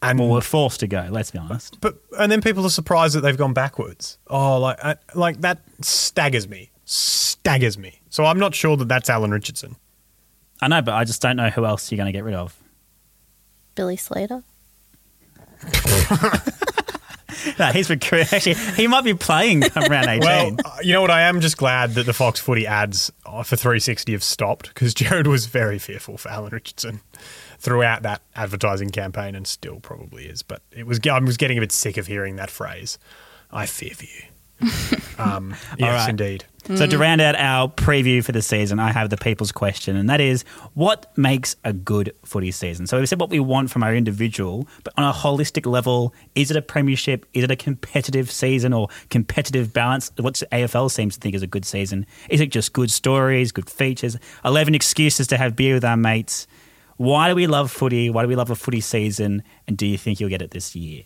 [0.01, 1.07] And well, we're forced to go.
[1.09, 1.81] Let's be honest.
[1.81, 4.19] but and then people are surprised that they've gone backwards.
[4.27, 8.01] Oh, like I, like that staggers me, staggers me.
[8.09, 9.75] So I'm not sure that that's Alan Richardson.
[10.61, 12.55] I know, but I just don't know who else you're going to get rid of.
[13.73, 14.43] Billy Slater.
[17.59, 18.31] No, he's recruit.
[18.33, 20.19] Actually, he might be playing around eighteen.
[20.21, 21.11] Well, uh, you know what?
[21.11, 24.93] I am just glad that the Fox Footy ads uh, for 360 have stopped because
[24.93, 27.01] Jared was very fearful for Alan Richardson
[27.59, 30.43] throughout that advertising campaign, and still probably is.
[30.43, 32.97] But it was I was getting a bit sick of hearing that phrase.
[33.51, 34.34] I fear for you.
[35.17, 36.09] um, yes, right.
[36.09, 36.45] indeed.
[36.73, 40.09] So to round out our preview for the season, I have the people's question, and
[40.09, 40.43] that is,
[40.73, 42.87] what makes a good footy season?
[42.87, 46.49] So we said what we want from our individual, but on a holistic level, is
[46.49, 47.27] it a premiership?
[47.33, 50.11] Is it a competitive season or competitive balance?
[50.17, 52.07] What the AFL seems to think is a good season?
[52.31, 56.47] Is it just good stories, good features, eleven excuses to have beer with our mates?
[56.97, 58.09] Why do we love footy?
[58.09, 59.43] Why do we love a footy season?
[59.67, 61.03] And do you think you'll get it this year?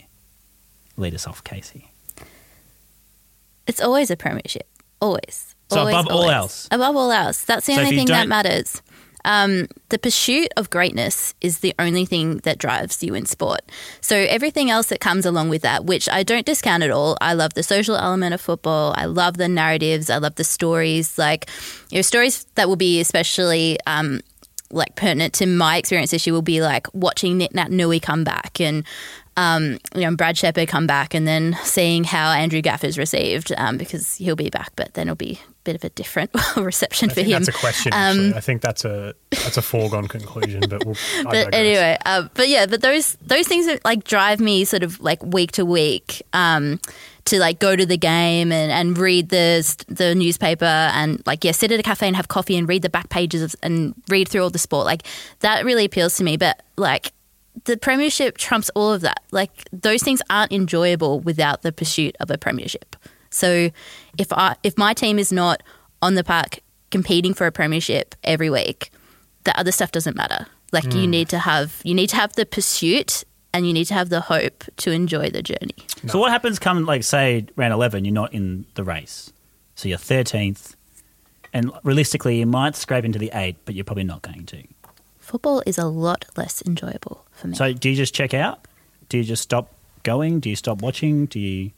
[0.96, 1.88] Lead us off, Kasey.
[3.66, 4.68] It's always a premiership.
[5.00, 5.54] Always.
[5.70, 6.68] So Always, above all else?
[6.70, 7.44] Above all else.
[7.44, 8.82] That's the So only thing that matters.
[9.24, 13.60] Um, the pursuit of greatness is the only thing that drives you in sport.
[14.00, 17.18] So everything else that comes along with that, which I don't discount at all.
[17.20, 18.94] I love the social element of football.
[18.96, 20.08] I love the narratives.
[20.08, 21.18] I love the stories.
[21.18, 21.50] Like,
[21.90, 24.20] you know, stories that will be especially um,
[24.70, 28.60] like pertinent to my experience this year will be like watching Nic Naitanui come back
[28.60, 28.84] and
[29.36, 33.52] um, you know Brad Sheppard come back and then seeing how Andrew Gaff is received
[33.56, 37.10] um, because he'll be back, but then it'll be a bit of a different reception
[37.10, 37.32] I for think him.
[37.42, 37.92] that's a question.
[37.92, 40.62] Um, Actually, I think that's a that's a foregone conclusion.
[40.68, 44.64] But we'll, but anyway, uh, but yeah, but those those things that like drive me
[44.64, 46.80] sort of like week to week um,
[47.26, 51.52] to like go to the game and, and read the the newspaper and like yeah,
[51.52, 54.28] sit at a cafe and have coffee and read the back pages of, and read
[54.28, 54.84] through all the sport.
[54.84, 55.04] Like
[55.40, 56.36] that really appeals to me.
[56.36, 57.12] But like
[57.64, 59.22] the premiership trumps all of that.
[59.30, 62.96] Like those things aren't enjoyable without the pursuit of a premiership.
[63.30, 63.70] So
[64.18, 65.62] if I if my team is not
[66.02, 68.90] on the park competing for a premiership every week,
[69.44, 70.46] the other stuff doesn't matter.
[70.72, 71.10] Like you hmm.
[71.10, 74.20] need to have you need to have the pursuit and you need to have the
[74.20, 75.74] hope to enjoy the journey.
[76.06, 79.32] So what happens come like say round eleven, you're not in the race,
[79.74, 80.76] so you're thirteenth,
[81.52, 84.62] and realistically you might scrape into the eight, but you're probably not going to.
[85.18, 87.56] Football is a lot less enjoyable for me.
[87.56, 88.66] So do you just check out?
[89.08, 89.72] Do you just stop
[90.02, 90.40] going?
[90.40, 91.26] Do you stop watching?
[91.26, 91.72] Do you?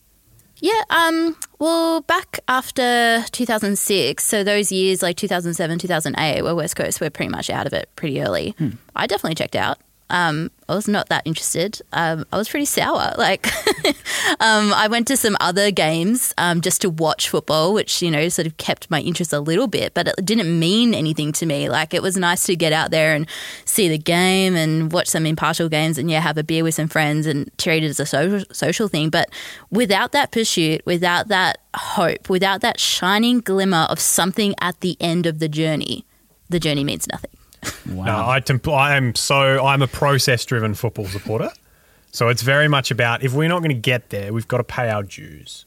[0.57, 7.01] Yeah, um, well, back after 2006, so those years like 2007, 2008, where West Coast
[7.01, 8.55] were pretty much out of it pretty early,
[8.95, 9.79] I definitely checked out.
[10.13, 11.81] Um, I was not that interested.
[11.93, 13.15] Um, I was pretty sour.
[13.23, 13.47] Like,
[14.41, 18.29] um, I went to some other games um, just to watch football, which, you know,
[18.29, 21.69] sort of kept my interest a little bit, but it didn't mean anything to me.
[21.69, 23.29] Like, it was nice to get out there and
[23.65, 26.89] see the game and watch some impartial games and, yeah, have a beer with some
[26.89, 29.09] friends and treat it as a social, social thing.
[29.09, 29.31] But
[29.71, 35.27] without that pursuit, without that hope, without that shining glimmer of something at the end
[35.27, 36.05] of the journey,
[36.49, 37.31] the journey means nothing.
[37.89, 38.05] Wow.
[38.05, 41.51] No, I, temp- I am so I'm a process driven football supporter.
[42.11, 44.65] So it's very much about if we're not going to get there, we've got to
[44.65, 45.65] pay our dues.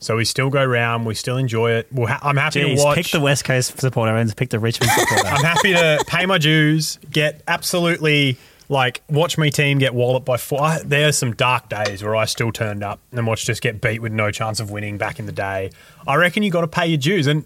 [0.00, 1.88] So we still go round, we still enjoy it.
[1.90, 2.96] We'll ha- I'm happy Jeez, to watch.
[2.96, 5.26] pick the West Coast supporter and pick the Richmond supporter.
[5.26, 8.36] I'm happy to pay my dues, get absolutely
[8.68, 10.60] like watch my team get walloped by four.
[10.62, 13.80] I, there are some dark days where I still turned up and watched us get
[13.80, 15.70] beat with no chance of winning back in the day.
[16.06, 17.44] I reckon you got to pay your dues, and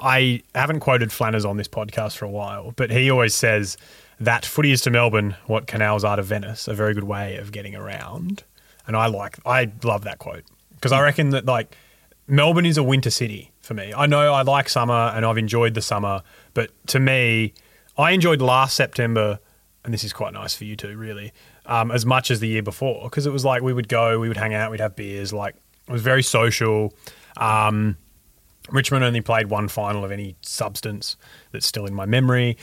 [0.00, 3.76] I haven't quoted Flanners on this podcast for a while, but he always says
[4.20, 7.52] that footy is to Melbourne what canals are to Venice, a very good way of
[7.52, 8.44] getting around.
[8.86, 10.44] And I like, I love that quote
[10.74, 11.76] because I reckon that like
[12.26, 13.92] Melbourne is a winter city for me.
[13.94, 16.22] I know I like summer and I've enjoyed the summer,
[16.54, 17.52] but to me,
[17.98, 19.38] I enjoyed last September,
[19.84, 21.32] and this is quite nice for you too, really,
[21.64, 24.28] um, as much as the year before because it was like we would go, we
[24.28, 25.56] would hang out, we'd have beers, like
[25.88, 26.92] it was very social.
[27.36, 27.96] Um,
[28.70, 31.16] Richmond only played one final of any substance
[31.52, 32.56] that's still in my memory.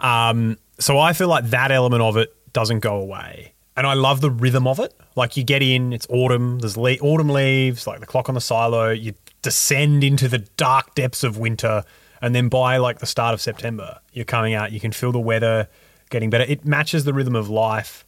[0.00, 3.54] Um, so I feel like that element of it doesn't go away.
[3.76, 4.92] And I love the rhythm of it.
[5.14, 8.40] Like you get in, it's autumn, there's le- autumn leaves, like the clock on the
[8.40, 11.84] silo, you descend into the dark depths of winter.
[12.20, 15.20] And then by like the start of September, you're coming out, you can feel the
[15.20, 15.68] weather
[16.10, 16.44] getting better.
[16.44, 18.04] It matches the rhythm of life.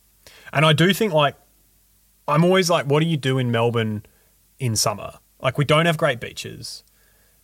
[0.52, 1.36] And I do think like,
[2.26, 4.04] I'm always like, what do you do in Melbourne
[4.58, 5.14] in summer?
[5.40, 6.82] Like we don't have great beaches.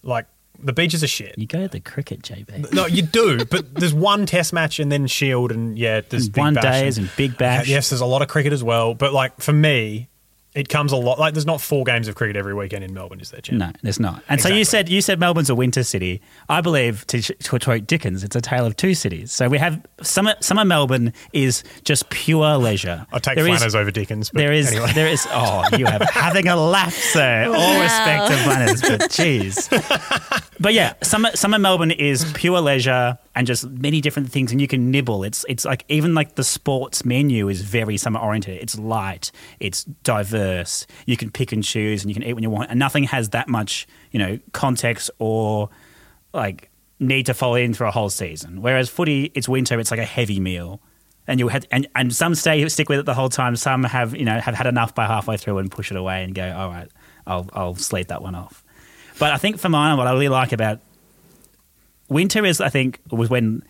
[0.07, 0.27] Like
[0.59, 1.35] the beaches are shit.
[1.37, 2.73] you go to the cricket, JB.
[2.73, 6.43] No, you do, but there's one test match and then Shield and yeah, there's Big
[6.43, 7.69] One Bash days and Big Bash.
[7.69, 10.09] Yes, there's a lot of cricket as well, but like for me,
[10.57, 11.19] it comes a lot.
[11.21, 13.41] Like there's not four games of cricket every weekend in Melbourne, is there?
[13.41, 13.59] Jim?
[13.59, 14.23] No, there's not.
[14.29, 16.21] And so you said you said Melbourne's a winter city.
[16.49, 19.31] I believe to, to quote Dickens, it's a tale of two cities.
[19.33, 20.35] So we have summer.
[20.41, 23.07] Summer Melbourne is just pure leisure.
[23.13, 24.31] I'll take There is- Flanners over Dickens.
[24.31, 24.93] But There is, anyway.
[24.95, 25.27] there is.
[25.31, 27.45] Oh, you have having a laugh, sir.
[27.47, 27.83] All Wow.
[27.83, 30.51] respect to Flanners, but jeez.
[30.59, 34.67] But yeah, summer summer Melbourne is pure leisure and just many different things, and you
[34.67, 35.23] can nibble.
[35.23, 38.59] It's it's like even like the sports menu is very summer oriented.
[38.63, 39.31] It's light,
[39.61, 40.46] it's diverse.
[41.07, 43.31] You can pick and choose, and you can eat when you want, and nothing has
[43.31, 45.71] that much you know context or
[46.33, 48.63] like need to follow in for a whole season.
[48.63, 50.81] Whereas footy, it's winter, it's like a heavy meal.
[51.29, 53.57] And you had and, and some stay stick with it the whole time.
[53.57, 56.35] Some have you know have had enough by halfway through and push it away and
[56.35, 56.89] go, all right,
[57.27, 58.63] I'll I'll sleep that one off.
[59.19, 60.81] But I think for mine, what I really like about
[62.09, 63.65] winter is I think was when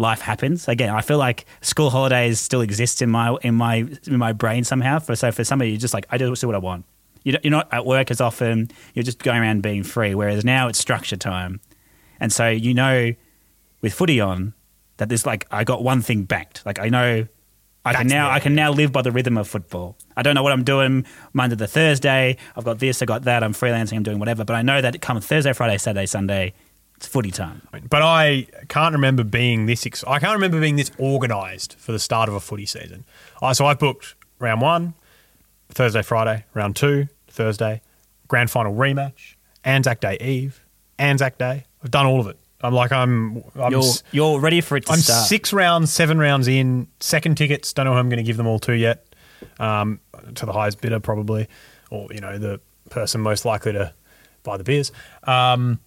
[0.00, 0.66] life happens.
[0.66, 4.64] Again, I feel like school holidays still exist in my in my in my brain
[4.64, 4.98] somehow.
[4.98, 6.86] For so for somebody, you're just like I do what I want.
[7.22, 8.70] you you're not at work as often.
[8.94, 10.14] You're just going around being free.
[10.14, 11.60] Whereas now it's structure time,
[12.18, 13.12] and so you know,
[13.82, 14.54] with footy on,
[14.96, 16.64] that there's like I got one thing banked.
[16.66, 17.28] Like I know.
[17.82, 19.96] I can now I can now live by the rhythm of football.
[20.14, 22.36] I don't know what I'm doing Monday to Thursday.
[22.54, 23.42] I've got this, I got that.
[23.42, 23.96] I'm freelancing.
[23.96, 24.44] I'm doing whatever.
[24.44, 26.52] But I know that come Thursday, Friday, Saturday, Sunday,
[27.00, 27.62] it's footy time.
[27.88, 29.86] But I can't remember being this.
[29.86, 33.06] Ex- I can't remember being this organised for the start of a footy season.
[33.40, 34.92] Uh, so I booked round one,
[35.70, 36.44] Thursday, Friday.
[36.52, 37.80] Round two, Thursday.
[38.28, 39.36] Grand final rematch.
[39.64, 40.62] Anzac Day Eve.
[40.98, 41.64] Anzac Day.
[41.82, 42.38] I've done all of it.
[42.60, 43.42] I'm like I'm.
[43.58, 43.82] I'm You're
[44.12, 45.26] you're ready for it to I'm start.
[45.26, 46.86] six rounds, seven rounds in.
[47.00, 47.72] Second tickets.
[47.72, 49.06] Don't know who I'm going to give them all to yet.
[49.58, 50.00] Um,
[50.34, 51.48] to the highest bidder, probably,
[51.88, 53.94] or you know the person most likely to
[54.42, 54.92] buy the beers.
[55.24, 55.80] Um,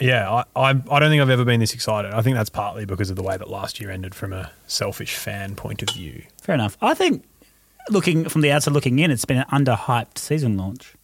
[0.00, 2.12] Yeah, I, I, I don't think I've ever been this excited.
[2.12, 5.14] I think that's partly because of the way that last year ended from a selfish
[5.16, 6.24] fan point of view.
[6.42, 6.76] Fair enough.
[6.82, 7.24] I think
[7.90, 10.94] looking from the outside looking in, it's been an underhyped season launch.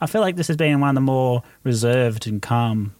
[0.00, 2.94] I feel like this has been one of the more reserved and calm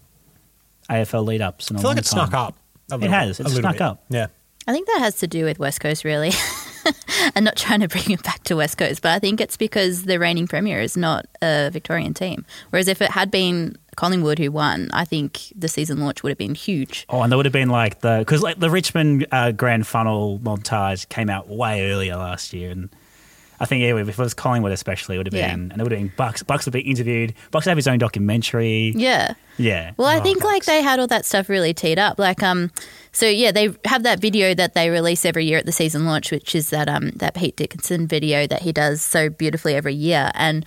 [0.90, 2.26] AFL lead ups I a I feel long like it time.
[2.28, 2.56] snuck up.
[2.90, 3.36] a It has.
[3.38, 3.82] bit, It's a snuck bit.
[3.82, 4.04] up.
[4.10, 4.26] Yeah.
[4.66, 6.30] I think that has to do with West Coast, really.
[7.34, 10.04] and not trying to bring it back to West Coast, but I think it's because
[10.04, 12.44] the reigning premier is not a Victorian team.
[12.70, 16.38] Whereas if it had been Collingwood who won, I think the season launch would have
[16.38, 17.06] been huge.
[17.08, 20.38] Oh, and there would have been like the because like the Richmond uh, Grand Final
[20.40, 22.88] montage came out way earlier last year, and
[23.60, 25.50] I think yeah, if it was Collingwood especially, it would have Yeah.
[25.54, 26.42] been and it would have been Bucks.
[26.42, 27.34] Bucks would be interviewed.
[27.52, 28.92] Bucks would have his own documentary.
[28.96, 29.34] Yeah.
[29.58, 29.92] Yeah.
[29.96, 32.18] Well, I Oh, think like they had all that stuff really teed up.
[32.18, 32.72] Like, um,
[33.14, 36.32] so yeah, they have that video that they release every year at the season launch,
[36.32, 40.32] which is that um that Pete Dickinson video that he does so beautifully every year.
[40.34, 40.66] And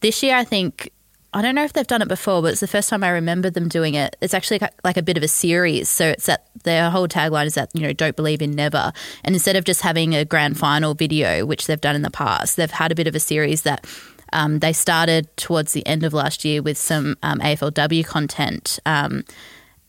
[0.00, 0.92] this year, I think
[1.34, 3.50] I don't know if they've done it before, but it's the first time I remember
[3.50, 4.16] them doing it.
[4.20, 5.88] It's actually like a bit of a series.
[5.88, 8.92] So it's that their whole tagline is that you know don't believe in never.
[9.24, 12.56] And instead of just having a grand final video, which they've done in the past,
[12.56, 13.86] they've had a bit of a series that.
[14.30, 18.78] Um, they started towards the end of last year with some um, AFLW content.
[18.84, 19.24] Um,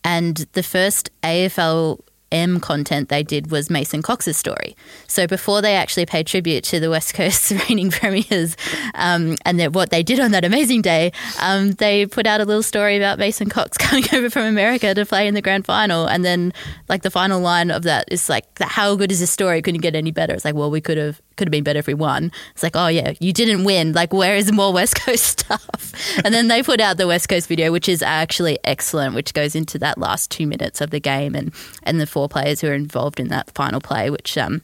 [0.04, 2.00] and the first AFL
[2.32, 4.76] M content they did was Mason Cox's story.
[5.08, 8.56] So before they actually paid tribute to the West Coast reigning premiers
[8.94, 12.62] um, and what they did on that amazing day, um, they put out a little
[12.62, 16.06] story about Mason Cox coming over from America to play in the grand final.
[16.06, 16.52] And then,
[16.88, 19.60] like the final line of that is like, "How good is this story?
[19.62, 21.86] Couldn't get any better." It's like, well, we could have could have been better if
[21.86, 22.30] we won.
[22.52, 23.94] It's like, oh yeah, you didn't win.
[23.94, 26.20] Like, where is more West Coast stuff?
[26.22, 29.54] and then they put out the West Coast video, which is actually excellent, which goes
[29.54, 32.74] into that last two minutes of the game and and the four players who are
[32.74, 34.60] involved in that final play, which um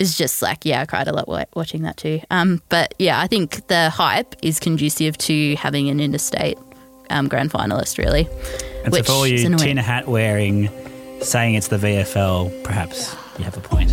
[0.00, 2.18] is just like yeah, I cried a lot watching that too.
[2.28, 6.58] Um, but yeah, I think the hype is conducive to having an interstate
[7.10, 8.26] um, grand finalist, really.
[8.84, 9.60] And so which for all is you annoying.
[9.60, 10.70] tin hat wearing,
[11.20, 13.92] saying it's the VFL, perhaps you have a point.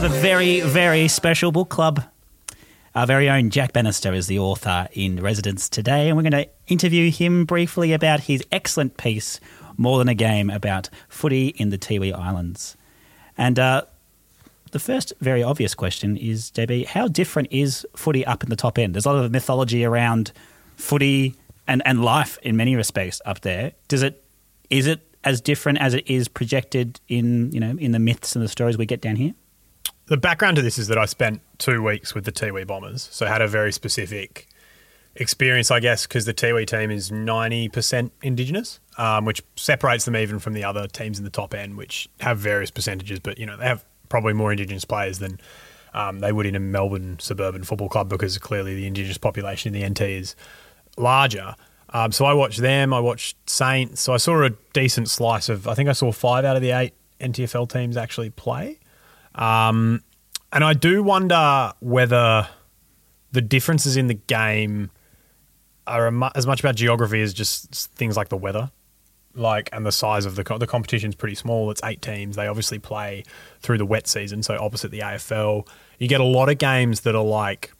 [0.00, 2.02] have a very, very special book club.
[2.94, 6.48] Our very own Jack Bannister is the author in residence today, and we're going to
[6.68, 9.40] interview him briefly about his excellent piece,
[9.76, 12.78] More Than a Game, about footy in the Tiwi Islands.
[13.36, 13.82] And uh,
[14.70, 18.78] the first very obvious question is, JB, how different is footy up in the top
[18.78, 18.94] end?
[18.94, 20.32] There's a lot of mythology around
[20.76, 21.34] footy
[21.66, 23.72] and, and life in many respects up there.
[23.88, 24.24] Does it
[24.70, 28.42] is it as different as it is projected in you know in the myths and
[28.42, 29.34] the stories we get down here?
[30.10, 33.26] The background to this is that I spent two weeks with the Tiwi Bombers, so
[33.26, 34.48] had a very specific
[35.14, 40.40] experience, I guess, because the Tiwi team is 90% Indigenous, um, which separates them even
[40.40, 43.56] from the other teams in the top end, which have various percentages, but, you know,
[43.56, 45.38] they have probably more Indigenous players than
[45.94, 49.80] um, they would in a Melbourne suburban football club because clearly the Indigenous population in
[49.80, 50.34] the NT is
[50.96, 51.54] larger.
[51.90, 55.68] Um, so I watched them, I watched Saints, so I saw a decent slice of,
[55.68, 58.79] I think I saw five out of the eight NTFL teams actually play.
[59.34, 60.02] Um,
[60.52, 62.48] and I do wonder whether
[63.32, 64.90] the differences in the game
[65.86, 68.70] are as much about geography as just things like the weather,
[69.34, 71.70] like and the size of the co- the competition's pretty small.
[71.70, 72.36] It's eight teams.
[72.36, 73.24] They obviously play
[73.60, 75.66] through the wet season, so opposite the AFL,
[75.98, 77.72] you get a lot of games that are like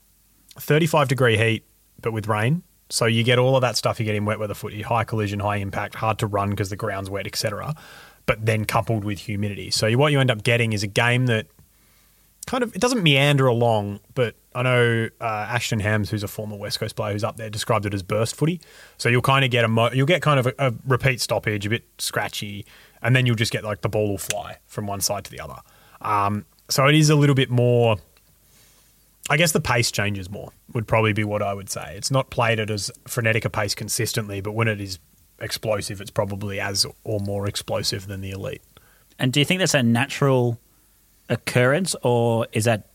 [0.58, 1.64] thirty-five degree heat,
[2.00, 2.62] but with rain.
[2.92, 5.38] So you get all of that stuff you get in wet weather footy, high collision,
[5.38, 7.74] high impact, hard to run because the ground's wet, etc.
[8.26, 11.46] But then coupled with humidity, so what you end up getting is a game that
[12.46, 16.56] kind of it doesn't meander along, but I know uh, Ashton Hams, who's a former
[16.56, 18.60] West Coast player who's up there, described it as burst footy.
[18.98, 21.66] So you'll kind of get a mo- you'll get kind of a, a repeat stoppage,
[21.66, 22.66] a bit scratchy,
[23.02, 25.40] and then you'll just get like the ball will fly from one side to the
[25.40, 25.56] other.
[26.00, 27.96] Um, so it is a little bit more.
[29.28, 31.94] I guess the pace changes more would probably be what I would say.
[31.96, 34.98] It's not played at as frenetic a pace consistently, but when it is
[35.40, 38.62] explosive, it's probably as or more explosive than the elite.
[39.18, 40.58] And do you think that's a natural
[41.28, 42.88] occurrence, or is that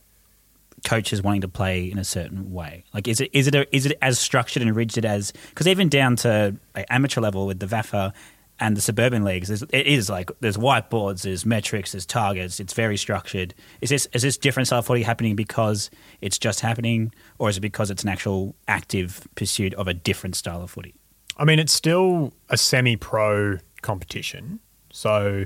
[0.85, 2.83] coaches wanting to play in a certain way?
[2.93, 5.89] Like, is it is it a, is it as structured and rigid as because even
[5.89, 8.13] down to like, amateur level with the VAFA
[8.59, 12.59] and the suburban leagues, it is like there's whiteboards, there's metrics, there's targets.
[12.59, 13.53] It's very structured.
[13.81, 15.89] Is this is this different style of footy happening because
[16.21, 20.35] it's just happening, or is it because it's an actual active pursuit of a different
[20.35, 20.95] style of footy?
[21.37, 24.59] I mean, it's still a semi-pro competition,
[24.91, 25.45] so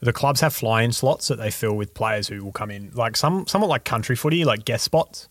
[0.00, 3.16] the clubs have fly-in slots that they fill with players who will come in, like
[3.16, 5.28] some somewhat like country footy, like guest spots.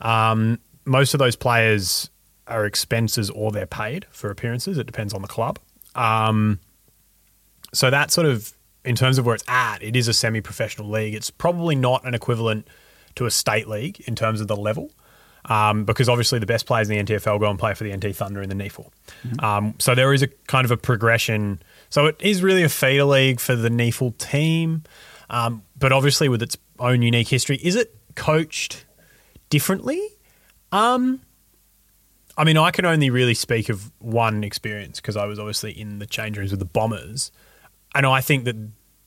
[0.00, 2.10] Um, most of those players
[2.46, 4.78] are expenses or they're paid for appearances.
[4.78, 5.58] It depends on the club.
[5.94, 6.60] Um,
[7.72, 8.52] so that sort of,
[8.84, 11.14] in terms of where it's at, it is a semi-professional league.
[11.14, 12.68] It's probably not an equivalent
[13.16, 14.90] to a state league in terms of the level.
[15.46, 18.16] Um, because obviously the best players in the NTFL go and play for the NT
[18.16, 18.90] Thunder in the NEAFL.
[19.42, 21.62] Um, so there is a kind of a progression.
[21.90, 24.84] So it is really a feeder league for the NEAFL team,
[25.28, 27.56] um, but obviously with its own unique history.
[27.62, 28.86] Is it coached
[29.50, 30.00] differently?
[30.72, 31.20] Um,
[32.36, 35.98] I mean, I can only really speak of one experience because I was obviously in
[35.98, 37.30] the change rooms with the Bombers,
[37.94, 38.56] and I think that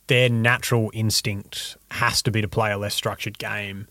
[0.08, 3.88] their natural instinct has to be to play a less structured game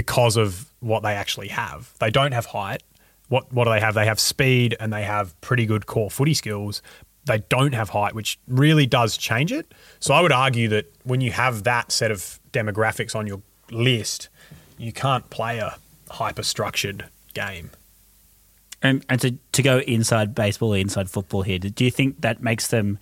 [0.00, 1.92] because of what they actually have.
[1.98, 2.82] They don't have height.
[3.28, 3.92] What what do they have?
[3.92, 6.80] They have speed and they have pretty good core footy skills.
[7.26, 9.74] They don't have height, which really does change it.
[9.98, 14.30] So I would argue that when you have that set of demographics on your list,
[14.78, 15.76] you can't play a
[16.08, 17.70] hyper structured game.
[18.80, 22.68] And, and to, to go inside baseball, inside football here, do you think that makes
[22.68, 22.98] them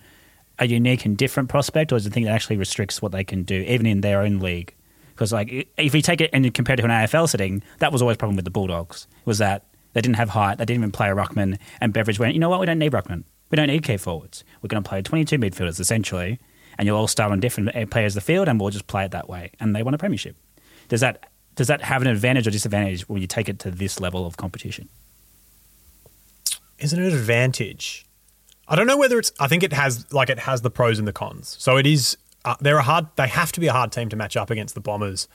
[0.59, 3.43] a unique and different prospect, or is it think that actually restricts what they can
[3.43, 4.73] do, even in their own league?
[5.19, 7.91] Because like if you take it and you compare it to an AFL setting, that
[7.91, 9.05] was always a problem with the Bulldogs.
[9.25, 12.35] Was that they didn't have height, they didn't even play a ruckman, and Beveridge went,
[12.35, 14.45] you know what, we don't need ruckman, we don't need key forwards.
[14.61, 16.39] We're going to play 22 midfielders essentially,
[16.77, 19.03] and you'll all start on different eh, players of the field, and we'll just play
[19.03, 19.51] it that way.
[19.59, 20.37] And they won a premiership.
[20.87, 23.99] Does that does that have an advantage or disadvantage when you take it to this
[23.99, 24.87] level of competition?
[26.77, 28.05] Is it an advantage?
[28.69, 29.33] I don't know whether it's.
[29.37, 31.57] I think it has like it has the pros and the cons.
[31.59, 32.15] So it is.
[32.45, 33.07] Uh, they're a hard.
[33.15, 35.27] They have to be a hard team to match up against the Bombers.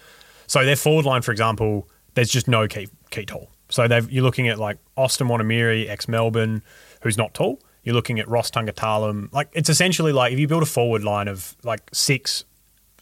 [0.47, 3.51] So their forward line, for example, there's just no key key tall.
[3.69, 6.63] So you're looking at like Austin Wonaeamirri, ex Melbourne,
[7.03, 7.61] who's not tall.
[7.83, 9.33] You're looking at Ross Tungatalum.
[9.33, 12.45] Like it's essentially like if you build a forward line of like six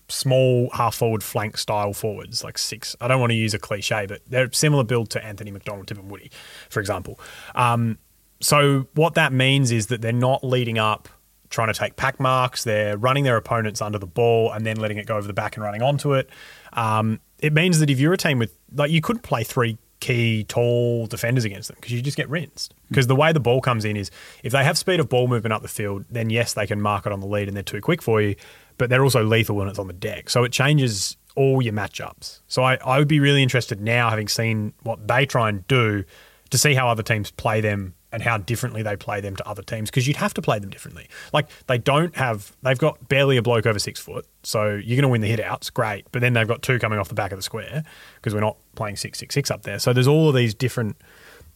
[0.09, 2.95] small half forward flank style forwards, like six.
[3.01, 6.31] I don't want to use a cliche, but they're similar build to Anthony McDonald-Tipungwuti,
[6.69, 7.19] for example.
[7.55, 7.99] Um,
[8.41, 11.09] so what that means is that they're not leading up
[11.53, 12.65] trying to take pack marks.
[12.65, 15.57] They're running their opponents under the ball and then letting it go over the back
[15.57, 16.29] and running onto it.
[16.73, 20.43] Um, it means that if you're a team with like you couldn't play three key
[20.43, 22.75] tall defenders against them because you just get rinsed.
[22.89, 24.11] Because the way the ball comes in is
[24.43, 27.07] if they have speed of ball movement up the field, then yes, they can mark
[27.07, 28.35] it on the lead and they're too quick for you,
[28.79, 30.29] but they're also lethal when it's on the deck.
[30.29, 32.41] So it changes all your matchups.
[32.49, 36.05] So I, I would be really interested now, having seen what they try and do,
[36.51, 39.63] to see how other teams play them and how differently they play them to other
[39.63, 41.09] teams because you'd have to play them differently.
[41.33, 45.03] Like they don't have, they've got barely a bloke over six foot, so you're going
[45.03, 46.07] to win the hit outs, great.
[46.13, 47.83] But then they've got two coming off the back of the square
[48.17, 49.79] because we're not playing six six six up there.
[49.79, 50.97] So there's all of these different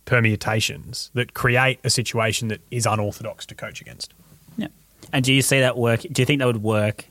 [0.07, 4.15] permutations that create a situation that is unorthodox to coach against.
[4.57, 4.69] Yeah.
[5.13, 6.01] And do you see that work?
[6.01, 7.07] Do you think that would work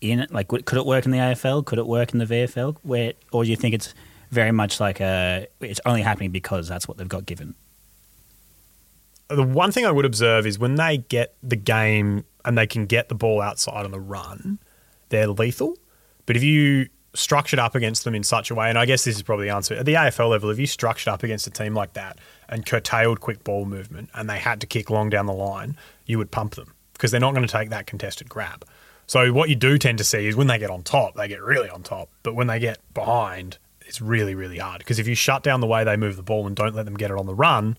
[0.00, 1.64] in like could it work in the AFL?
[1.64, 2.76] Could it work in the VFL?
[2.82, 3.94] Where or do you think it's
[4.30, 7.54] very much like a it's only happening because that's what they've got given?
[9.28, 12.86] The one thing I would observe is when they get the game and they can
[12.86, 14.58] get the ball outside on the run,
[15.08, 15.76] they're lethal.
[16.26, 19.16] But if you structured up against them in such a way, and I guess this
[19.16, 21.74] is probably the answer at the AFL level, if you structured up against a team
[21.74, 22.18] like that
[22.48, 26.18] and curtailed quick ball movement and they had to kick long down the line, you
[26.18, 28.64] would pump them because they're not going to take that contested grab.
[29.06, 31.42] So what you do tend to see is when they get on top, they get
[31.42, 32.08] really on top.
[32.22, 34.78] But when they get behind, it's really, really hard.
[34.78, 36.96] Because if you shut down the way they move the ball and don't let them
[36.96, 37.78] get it on the run,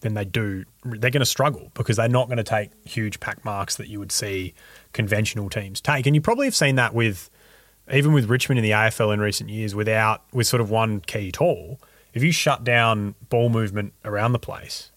[0.00, 3.44] then they do they're going to struggle because they're not going to take huge pack
[3.44, 4.54] marks that you would see
[4.92, 6.06] conventional teams take.
[6.06, 7.30] And you probably have seen that with
[7.92, 11.32] even with Richmond in the AFL in recent years without with sort of one key
[11.32, 11.80] tall.
[12.14, 14.90] If you shut down ball movement around the place,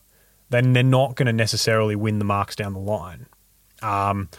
[0.50, 3.26] then they're not going to necessarily win the marks down the line.
[3.82, 4.30] Um,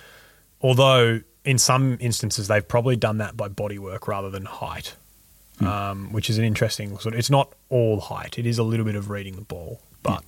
[0.60, 4.96] although in some instances they've probably done that by body work rather than height,
[5.60, 7.14] um, which is an interesting sort.
[7.14, 10.24] Of, it's not all height; it is a little bit of reading the ball, but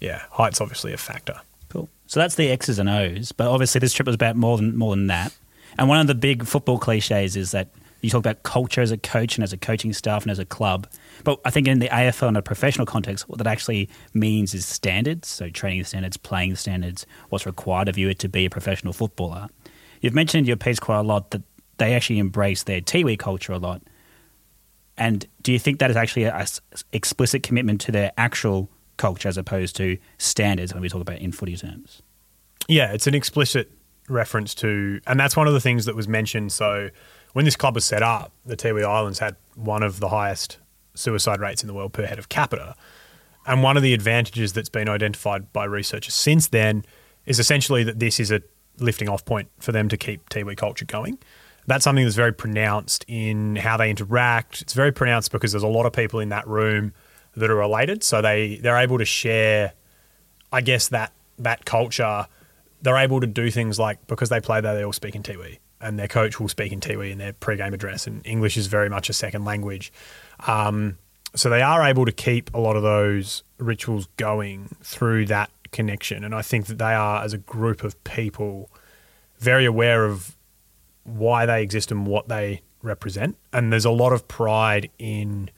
[0.00, 1.40] yeah, height's obviously a factor.
[1.68, 1.88] Cool.
[2.06, 4.94] So that's the X's and O's, but obviously this trip was about more than more
[4.94, 5.34] than that.
[5.78, 7.68] And one of the big football cliches is that
[8.00, 10.44] you talk about culture as a coach and as a coaching staff and as a
[10.44, 10.86] club.
[11.24, 14.64] But I think in the AFL and a professional context, what that actually means is
[14.64, 15.28] standards.
[15.28, 18.92] So training the standards, playing the standards, what's required of you to be a professional
[18.92, 19.48] footballer.
[20.00, 21.42] You've mentioned in your piece quite a lot that
[21.78, 23.82] they actually embrace their Tiwi culture a lot.
[24.96, 26.46] And do you think that is actually an
[26.92, 31.32] explicit commitment to their actual culture as opposed to standards when we talk about in
[31.32, 32.02] footy terms?
[32.68, 33.70] Yeah, it's an explicit
[34.08, 36.52] reference to, and that's one of the things that was mentioned.
[36.52, 36.90] So,
[37.32, 40.58] when this club was set up, the Tiwi Islands had one of the highest
[40.94, 42.74] suicide rates in the world per head of capita.
[43.46, 46.84] And one of the advantages that's been identified by researchers since then
[47.26, 48.42] is essentially that this is a
[48.78, 51.18] lifting off point for them to keep Tiwi culture going.
[51.66, 54.62] That's something that's very pronounced in how they interact.
[54.62, 56.92] It's very pronounced because there's a lot of people in that room
[57.36, 59.72] that are related, so they they're able to share,
[60.52, 62.26] I guess that that culture.
[62.82, 65.58] They're able to do things like because they play there, they all speak in Tiwi,
[65.80, 68.88] and their coach will speak in Tiwi in their pre-game address, and English is very
[68.88, 69.92] much a second language.
[70.46, 70.98] Um,
[71.34, 76.24] so they are able to keep a lot of those rituals going through that connection.
[76.24, 78.70] And I think that they are, as a group of people,
[79.38, 80.36] very aware of
[81.04, 83.36] why they exist and what they represent.
[83.52, 85.50] And there's a lot of pride in,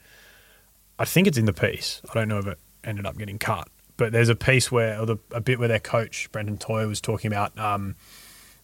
[0.99, 2.01] I think it's in the piece.
[2.09, 5.05] I don't know if it ended up getting cut, but there's a piece where, or
[5.05, 7.95] the, a bit where their coach, Brendan Toy, was talking about um,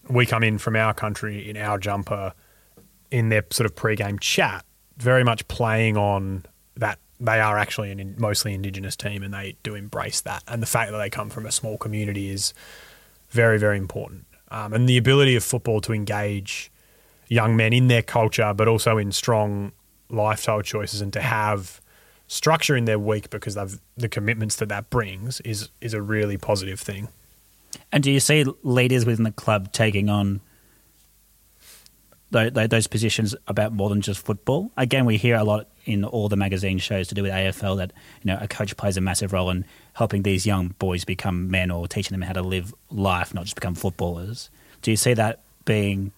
[0.10, 2.34] we come in from our country in our jumper
[3.10, 4.66] in their sort of pre-game chat,
[4.98, 6.44] very much playing on
[6.76, 10.44] that they are actually an mostly indigenous team and they do embrace that.
[10.48, 12.54] And the fact that they come from a small community is
[13.30, 14.26] very, very important.
[14.52, 16.72] Um, and the ability of football to engage
[17.30, 19.72] young men in their culture, but also in strong
[20.10, 21.82] lifestyle choices and to have
[22.28, 26.38] structure in their week because of the commitments that that brings is is a really
[26.38, 27.08] positive thing.
[27.92, 30.42] And do you see leaders within the club taking on
[32.32, 34.72] those positions about more than just football?
[34.76, 37.94] Again, we hear a lot in all the magazine shows to do with AFL that
[38.24, 41.70] you know a coach plays a massive role in helping these young boys become men
[41.72, 44.50] or teaching them how to live life, not just become footballers.
[44.82, 46.12] Do you see that being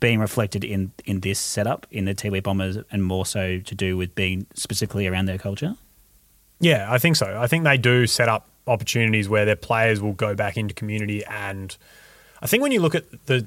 [0.00, 3.96] being reflected in in this setup in the Tiwi Bombers, and more so to do
[3.96, 5.76] with being specifically around their culture?
[6.58, 7.38] Yeah, I think so.
[7.40, 11.24] I think they do set up opportunities where their players will go back into community,
[11.24, 11.76] and
[12.42, 13.46] I think when you look at the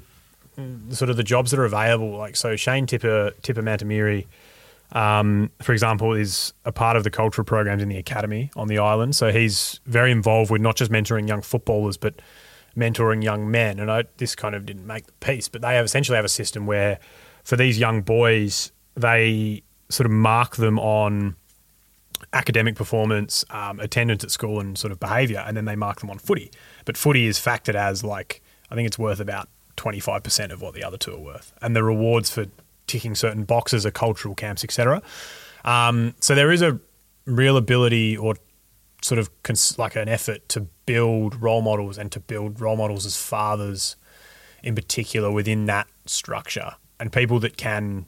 [0.91, 4.25] sort of the jobs that are available, like so Shane Tipper Tipper Mantamiri
[4.93, 8.77] um, for example, is a part of the cultural programs in the academy on the
[8.77, 9.15] island.
[9.15, 12.21] So he's very involved with not just mentoring young footballers, but
[12.77, 13.79] mentoring young men.
[13.79, 16.29] And I, this kind of didn't make the piece, but they have essentially have a
[16.29, 16.99] system where
[17.43, 21.35] for these young boys, they sort of mark them on
[22.31, 26.09] academic performance, um, attendance at school, and sort of behaviour, and then they mark them
[26.09, 26.51] on footy.
[26.85, 30.61] But footy is factored as like I think it's worth about twenty five percent of
[30.61, 32.45] what the other two are worth, and the rewards for
[32.87, 35.01] ticking certain boxes are cultural camps, etc.
[35.65, 36.79] Um, so there is a
[37.25, 38.35] real ability or
[39.03, 43.05] sort of cons- like an effort to build role models and to build role models
[43.05, 43.95] as fathers
[44.63, 48.05] in particular within that structure and people that can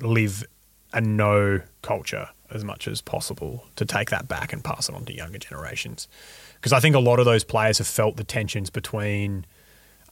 [0.00, 0.44] live
[0.92, 5.04] and know culture as much as possible to take that back and pass it on
[5.06, 6.08] to younger generations.
[6.54, 9.46] Because I think a lot of those players have felt the tensions between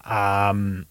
[0.05, 0.87] um,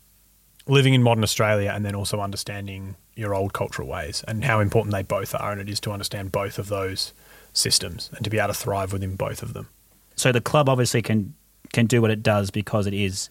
[0.67, 4.93] living in modern Australia and then also understanding your old cultural ways and how important
[4.93, 5.51] they both are.
[5.51, 7.11] And it is to understand both of those
[7.53, 9.67] systems and to be able to thrive within both of them.
[10.15, 11.33] So the club obviously can
[11.73, 13.29] can do what it does because it is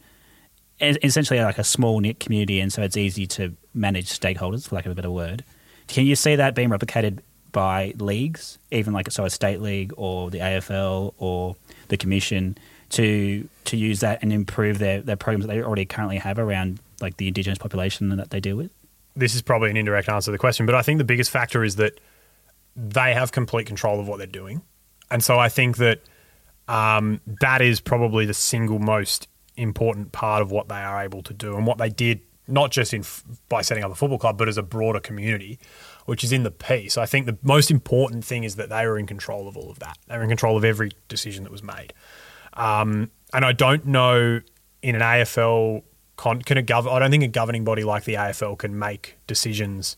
[0.81, 4.87] essentially like a small knit community, and so it's easy to manage stakeholders, for lack
[4.87, 5.45] of a better word.
[5.89, 7.19] Can you see that being replicated
[7.53, 11.57] by leagues, even like so a state league or the AFL or
[11.89, 12.57] the commission,
[12.91, 16.81] to to use that and improve their, their programs that they already currently have around
[17.01, 18.71] like the indigenous population that they deal with?
[19.17, 21.65] this is probably an indirect answer to the question, but I think the biggest factor
[21.65, 22.01] is that
[22.77, 24.63] they have complete control of what they're doing.
[25.11, 26.01] And so I think that
[26.69, 31.35] um, that is probably the single most important part of what they are able to
[31.35, 33.05] do and what they did, not just in
[33.49, 35.59] by setting up a football club, but as a broader community,
[36.07, 36.97] which is in the piece.
[36.97, 39.81] I think the most important thing is that they were in control of all of
[39.81, 39.99] that.
[40.07, 41.93] They were in control of every decision that was made.
[42.55, 44.41] Um, and I don't know
[44.83, 45.83] in an AFL
[46.17, 49.97] can a gov- I don't think a governing body like the AFL can make decisions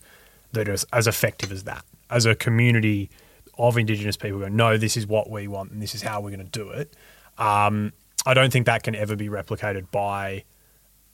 [0.52, 1.84] that are as effective as that.
[2.12, 3.10] As a community
[3.58, 6.30] of Indigenous people, go, no, this is what we want and this is how we're
[6.30, 6.94] going to do it.
[7.38, 7.92] Um,
[8.26, 10.44] I don't think that can ever be replicated by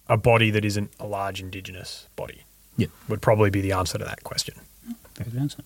[0.08, 2.42] a body that isn't a large Indigenous body.
[2.76, 4.54] Yeah, Would probably be the answer to that question.
[5.14, 5.62] Good answer.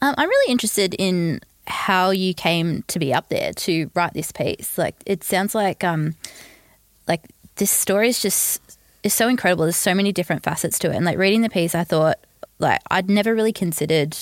[0.00, 4.32] Um, I'm really interested in how you came to be up there to write this
[4.32, 4.76] piece.
[4.76, 6.16] Like, it sounds like, um,
[7.06, 7.22] like
[7.56, 8.60] this story is just
[9.02, 9.64] is so incredible.
[9.64, 10.96] There's so many different facets to it.
[10.96, 12.18] And like reading the piece, I thought
[12.62, 14.16] like I'd never really considered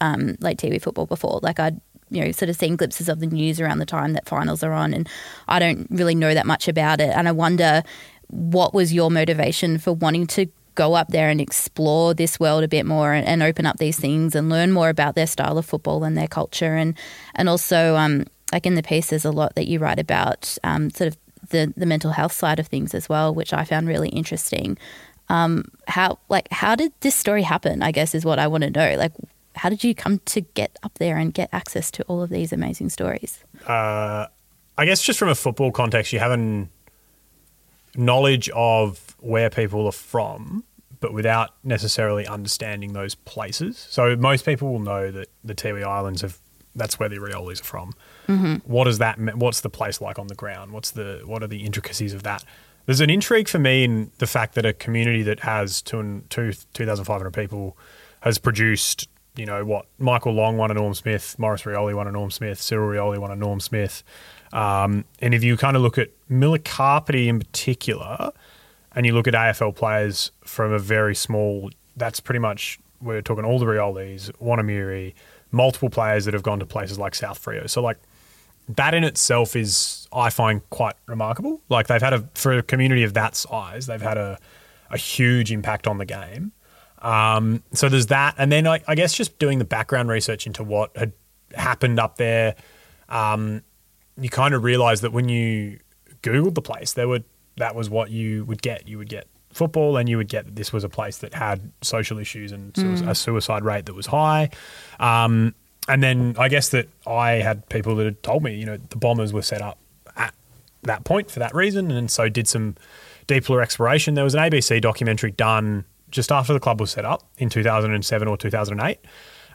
[0.00, 1.40] um, like Tiwi football before.
[1.42, 1.80] Like I'd
[2.10, 4.72] you know sort of seen glimpses of the news around the time that finals are
[4.72, 5.08] on, and
[5.48, 7.10] I don't really know that much about it.
[7.10, 7.82] And I wonder
[8.28, 12.68] what was your motivation for wanting to go up there and explore this world a
[12.68, 15.66] bit more and, and open up these things and learn more about their style of
[15.66, 16.96] football and their culture and
[17.34, 20.88] and also um, like in the piece there's a lot that you write about um,
[20.88, 21.16] sort of
[21.50, 24.78] the the mental health side of things as well, which I found really interesting.
[25.32, 27.82] Um, how like how did this story happen?
[27.82, 28.96] I guess is what I want to know.
[28.98, 29.12] Like,
[29.54, 32.52] how did you come to get up there and get access to all of these
[32.52, 33.42] amazing stories?
[33.66, 34.26] Uh,
[34.76, 36.68] I guess just from a football context, you have a
[37.96, 40.64] knowledge of where people are from,
[41.00, 43.78] but without necessarily understanding those places.
[43.90, 46.38] So most people will know that the Tiwi Islands have
[46.74, 47.92] that's where the Riolis are from.
[48.28, 48.54] Mm-hmm.
[48.70, 49.18] What does that?
[49.36, 50.72] What's the place like on the ground?
[50.72, 52.44] What's the what are the intricacies of that?
[52.86, 56.52] There's an intrigue for me in the fact that a community that has two, two,
[56.74, 57.76] 2,500 people
[58.20, 62.12] has produced, you know, what Michael Long won a Norm Smith, Maurice Rioli won a
[62.12, 64.02] Norm Smith, Cyril Rioli won a Norm Smith.
[64.52, 68.32] Um, and if you kind of look at Milikapiti in particular,
[68.94, 73.44] and you look at AFL players from a very small, that's pretty much, we're talking
[73.44, 75.14] all the Riolis, Wonaeamirri,
[75.50, 77.68] multiple players that have gone to places like South Freo.
[77.68, 77.98] So, like,
[78.68, 81.60] that in itself is, I find, quite remarkable.
[81.68, 84.38] Like, they've had a, for a community of that size, they've had a,
[84.90, 86.52] a huge impact on the game.
[87.02, 88.36] Um, so there's that.
[88.38, 91.12] And then I, I, guess just doing the background research into what had
[91.52, 92.54] happened up there,
[93.08, 93.62] um,
[94.20, 95.80] you kind of realize that when you
[96.22, 97.24] Googled the place, there were,
[97.56, 98.86] that was what you would get.
[98.86, 101.72] You would get football, and you would get that this was a place that had
[101.82, 103.08] social issues and mm.
[103.08, 104.50] a suicide rate that was high.
[105.00, 105.54] Um,
[105.88, 108.96] and then I guess that I had people that had told me, you know, the
[108.96, 109.78] bombers were set up
[110.16, 110.34] at
[110.82, 112.76] that point for that reason, and so did some
[113.26, 114.14] deeper exploration.
[114.14, 118.28] There was an ABC documentary done just after the club was set up in 2007
[118.28, 118.98] or 2008.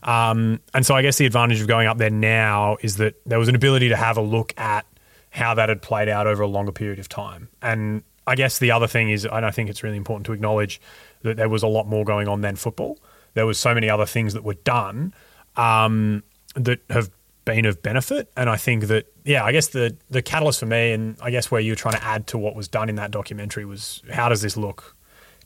[0.04, 3.40] Um, and so I guess the advantage of going up there now is that there
[3.40, 4.86] was an ability to have a look at
[5.30, 7.50] how that had played out over a longer period of time.
[7.62, 10.82] And I guess the other thing is, and I think it's really important to acknowledge
[11.22, 13.00] that there was a lot more going on than football.
[13.34, 15.14] There was so many other things that were done
[15.58, 16.24] um,
[16.56, 17.10] that have
[17.46, 18.32] been of benefit.
[18.36, 21.50] And I think that, yeah, I guess the the catalyst for me, and I guess
[21.52, 24.42] where you're trying to add to what was done in that documentary was how does
[24.42, 24.96] this look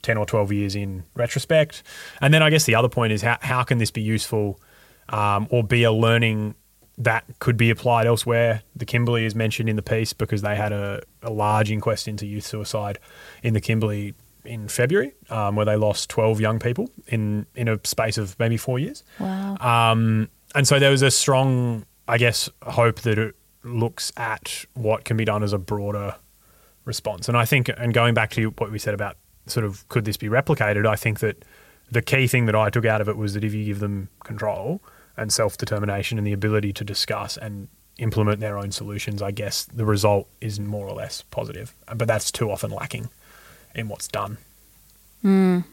[0.01, 1.84] 10 or 12 years in retrospect?
[2.20, 4.59] And then I guess the other point is how, how can this be useful
[5.09, 6.55] um, or be a learning
[6.97, 8.62] that could be applied elsewhere.
[8.76, 12.26] The Kimberley is mentioned in the piece because they had a, a large inquest into
[12.26, 12.99] youth suicide
[13.43, 14.14] in the Kimberley
[14.45, 18.57] in February, um, where they lost 12 young people in, in a space of maybe
[18.57, 19.03] four years.
[19.19, 19.57] Wow.
[19.57, 25.05] Um, and so there was a strong, I guess, hope that it looks at what
[25.05, 26.15] can be done as a broader
[26.85, 27.27] response.
[27.27, 30.17] And I think, and going back to what we said about sort of could this
[30.17, 31.43] be replicated, I think that
[31.91, 34.09] the key thing that I took out of it was that if you give them
[34.23, 34.81] control–
[35.17, 37.67] and self determination and the ability to discuss and
[37.97, 41.75] implement their own solutions, I guess the result is more or less positive.
[41.95, 43.09] But that's too often lacking
[43.76, 44.38] in what's done.
[45.24, 45.63] Mm.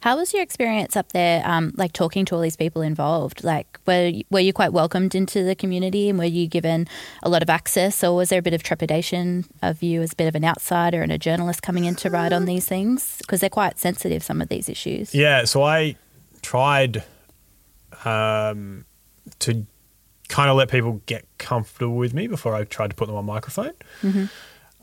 [0.00, 3.44] How was your experience up there, um, like talking to all these people involved?
[3.44, 6.88] Like, were were you quite welcomed into the community, and were you given
[7.22, 10.16] a lot of access, or was there a bit of trepidation of you as a
[10.16, 13.18] bit of an outsider and a journalist coming in to write on these things?
[13.18, 15.14] Because they're quite sensitive, some of these issues.
[15.14, 15.94] Yeah, so I
[16.42, 17.04] tried
[18.04, 18.84] um,
[19.38, 19.64] to
[20.28, 23.24] kind of let people get comfortable with me before I tried to put them on
[23.24, 23.74] microphone.
[24.02, 24.24] Mm-hmm.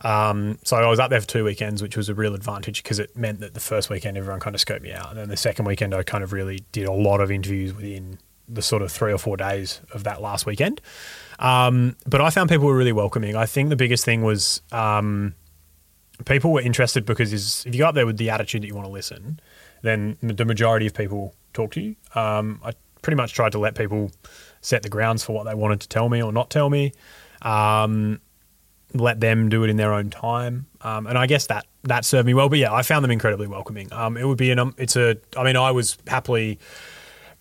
[0.03, 2.99] Um, so I was up there for two weekends, which was a real advantage because
[2.99, 5.37] it meant that the first weekend everyone kind of scoped me out, and then the
[5.37, 8.91] second weekend I kind of really did a lot of interviews within the sort of
[8.91, 10.81] three or four days of that last weekend.
[11.37, 13.35] Um, but I found people were really welcoming.
[13.35, 15.35] I think the biggest thing was um,
[16.25, 18.87] people were interested because if you go up there with the attitude that you want
[18.87, 19.39] to listen,
[19.81, 21.95] then the majority of people talk to you.
[22.15, 24.11] Um, I pretty much tried to let people
[24.61, 26.91] set the grounds for what they wanted to tell me or not tell me.
[27.41, 28.19] Um,
[28.93, 32.25] let them do it in their own time, um, and I guess that that served
[32.25, 32.49] me well.
[32.49, 33.91] But yeah, I found them incredibly welcoming.
[33.93, 36.59] Um, it would be an um, it's a I mean I was happily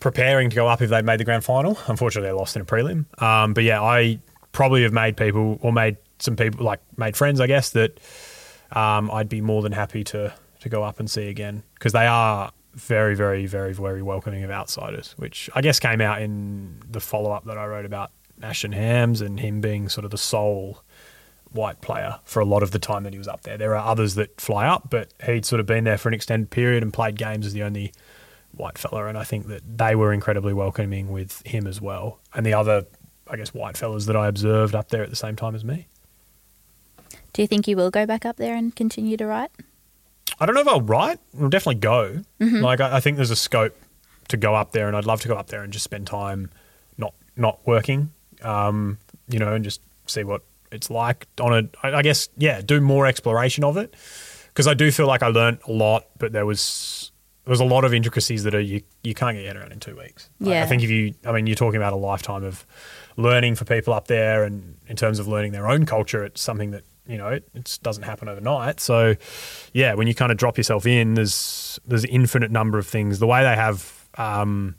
[0.00, 1.78] preparing to go up if they made the grand final.
[1.86, 3.06] Unfortunately, they lost in a prelim.
[3.22, 4.20] Um, but yeah, I
[4.52, 7.40] probably have made people or made some people like made friends.
[7.40, 7.98] I guess that
[8.72, 12.06] um, I'd be more than happy to to go up and see again because they
[12.06, 17.00] are very, very, very, very welcoming of outsiders, which I guess came out in the
[17.00, 20.82] follow up that I wrote about Ashton Hams and him being sort of the sole
[21.52, 23.56] white player for a lot of the time that he was up there.
[23.56, 26.50] There are others that fly up, but he'd sort of been there for an extended
[26.50, 27.92] period and played games as the only
[28.52, 29.06] white fella.
[29.06, 32.20] And I think that they were incredibly welcoming with him as well.
[32.34, 32.86] And the other,
[33.28, 35.86] I guess, white fellas that I observed up there at the same time as me.
[37.32, 39.50] Do you think you will go back up there and continue to write?
[40.40, 41.18] I don't know if I'll write.
[41.40, 42.22] I'll definitely go.
[42.40, 42.62] Mm-hmm.
[42.62, 43.76] Like I, I, think there's a scope
[44.28, 46.50] to go up there, and I'd love to go up there and just spend time
[46.96, 48.10] not not working.
[48.42, 50.42] Um, you know, and just see what
[50.72, 51.86] it's like on a.
[51.86, 53.94] I guess yeah, do more exploration of it
[54.48, 57.12] because I do feel like I learned a lot, but there was
[57.44, 59.72] there was a lot of intricacies that are you you can't get your head around
[59.72, 60.28] in two weeks.
[60.40, 62.66] Yeah, I think if you, I mean, you're talking about a lifetime of
[63.16, 66.72] learning for people up there, and in terms of learning their own culture, it's something
[66.72, 68.80] that you know, it, it, doesn't happen overnight.
[68.80, 69.14] So,
[69.72, 73.18] yeah, when you kind of drop yourself in, there's there's infinite number of things.
[73.18, 74.74] The way they have um,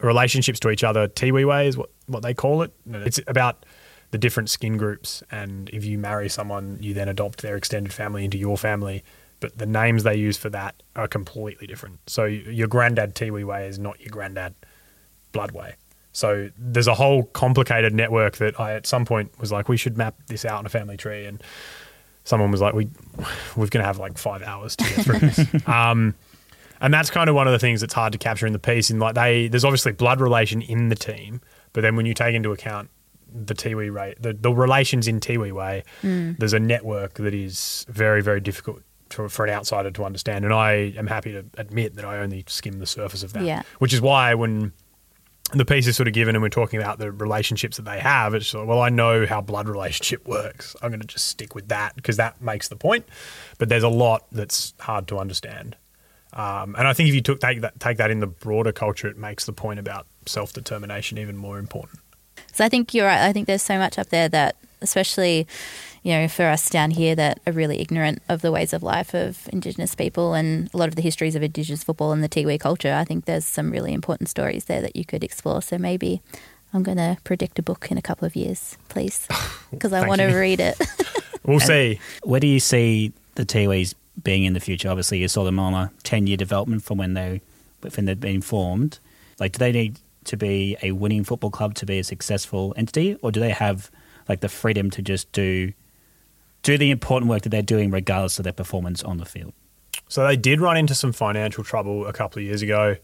[0.00, 1.08] relationships to each other.
[1.08, 2.72] Tiwi way is what, what they call it.
[2.90, 3.66] It's about
[4.10, 8.24] the different skin groups, and if you marry someone, you then adopt their extended family
[8.24, 9.04] into your family.
[9.40, 11.98] But the names they use for that are completely different.
[12.06, 14.54] So your granddad Tiwi way is not your granddad
[15.32, 15.74] blood way.
[16.12, 19.98] So there's a whole complicated network that I at some point was like, we should
[19.98, 21.42] map this out in a family tree, and
[22.24, 22.88] someone was like, we
[23.54, 25.44] we're going to have like five hours to get through this.
[25.68, 26.14] um,
[26.80, 28.90] and that's kind of one of the things that's hard to capture in the piece.
[28.90, 31.42] In like they, there's obviously blood relation in the team,
[31.74, 32.88] but then when you take into account
[33.32, 36.36] the Tiwi rate, the, the relations in Tiwi way, mm.
[36.38, 40.44] there's a network that is very, very difficult to, for an outsider to understand.
[40.44, 43.44] And I am happy to admit that I only skim the surface of that.
[43.44, 43.62] Yeah.
[43.78, 44.72] Which is why when
[45.52, 48.34] the piece is sort of given and we're talking about the relationships that they have,
[48.34, 50.74] it's like, well, I know how blood relationship works.
[50.82, 53.06] I'm going to just stick with that because that makes the point.
[53.58, 55.76] But there's a lot that's hard to understand.
[56.32, 59.08] Um, and I think if you took take that take that in the broader culture,
[59.08, 62.00] it makes the point about self determination even more important.
[62.56, 63.20] So I think you're right.
[63.20, 65.46] I think there's so much up there that, especially,
[66.02, 69.12] you know, for us down here that are really ignorant of the ways of life
[69.12, 72.58] of Indigenous people and a lot of the histories of Indigenous football and the Tiwi
[72.58, 72.94] culture.
[72.94, 75.60] I think there's some really important stories there that you could explore.
[75.60, 76.22] So maybe
[76.72, 79.28] I'm going to predict a book in a couple of years, please,
[79.70, 80.80] because I want to read it.
[81.44, 82.00] we'll see.
[82.22, 83.92] Where do you see the Tiwis
[84.24, 84.88] being in the future?
[84.88, 87.42] Obviously, you saw them on a 10 year development from when they
[87.82, 88.98] when they've been formed.
[89.38, 93.16] Like, do they need to be a winning football club to be a successful entity,
[93.22, 93.90] or do they have
[94.28, 95.72] like the freedom to just do
[96.62, 99.52] do the important work that they're doing regardless of their performance on the field?
[100.08, 102.96] So they did run into some financial trouble a couple of years ago.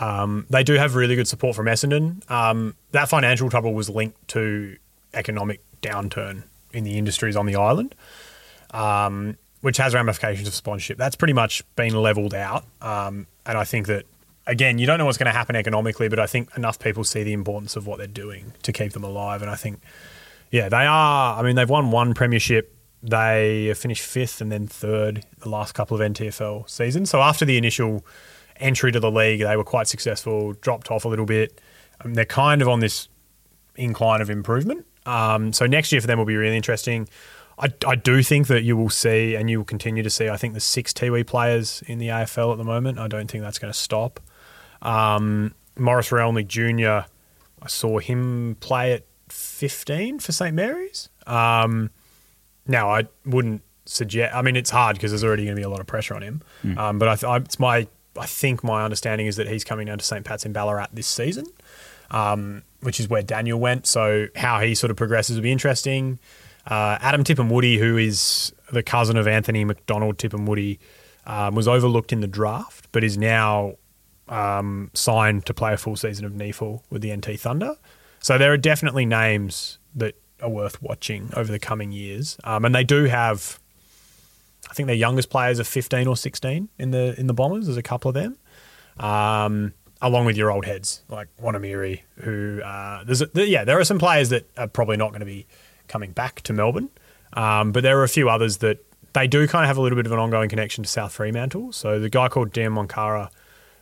[0.00, 2.28] Um, they do have really good support from Essendon.
[2.30, 4.76] Um, that financial trouble was linked to
[5.14, 7.94] economic downturn in the industries on the island,
[8.72, 10.98] um, which has ramifications of sponsorship.
[10.98, 14.04] That's pretty much been leveled out, um, and I think that
[14.48, 17.22] again, you don't know what's going to happen economically, but I think enough people see
[17.22, 19.42] the importance of what they're doing to keep them alive.
[19.42, 19.80] And I think,
[20.50, 21.38] yeah, they are.
[21.38, 22.74] I mean, they've won one premiership.
[23.02, 27.10] They finished fifth and then third the last couple of NTFL seasons.
[27.10, 28.04] So after the initial
[28.56, 31.60] entry to the league, they were quite successful, dropped off a little bit.
[32.00, 33.08] Um, they're kind of on this
[33.76, 34.86] incline of improvement.
[35.06, 37.08] Um, so next year for them will be really interesting.
[37.58, 40.36] I, I do think that you will see, and you will continue to see, I
[40.36, 42.98] think the six Tiwi players in the AFL at the moment.
[42.98, 44.20] I don't think that's going to stop.
[44.82, 47.08] Um, Maurice Rioli Jr.,
[47.60, 50.54] I saw him play at 15 for St.
[50.54, 51.08] Mary's.
[51.26, 51.90] Um,
[52.66, 55.68] now, I wouldn't suggest, I mean, it's hard because there's already going to be a
[55.68, 56.42] lot of pressure on him.
[56.64, 56.78] Mm.
[56.78, 57.86] Um, but I, I, it's my,
[58.18, 60.24] I think my understanding is that he's coming down to St.
[60.24, 61.46] Pat's in Ballarat this season,
[62.10, 63.86] um, which is where Daniel went.
[63.86, 66.18] So how he sort of progresses will be interesting.
[66.66, 70.78] Uh, Adam Woody, who is the cousin of Anthony McDonald Tipungwuti,
[71.26, 73.74] um, was overlooked in the draft, but is now
[74.28, 77.76] um, signed to play a full season of NEAFL with the NT Thunder.
[78.20, 82.74] So there are definitely names that are worth watching over the coming years, um, and
[82.74, 83.58] they do have.
[84.70, 87.66] I think their youngest players are 15 or 16 in the in the Bombers.
[87.66, 88.36] There's a couple of them,
[88.98, 89.72] um,
[90.02, 93.98] along with your old heads like Wonaeamirri, who uh, there's a, yeah there are some
[93.98, 95.46] players that are probably not going to be
[95.86, 96.90] coming back to Melbourne,
[97.32, 99.96] um, but there are a few others that they do kind of have a little
[99.96, 101.72] bit of an ongoing connection to South Fremantle.
[101.72, 103.30] So the guy called Dan Moncara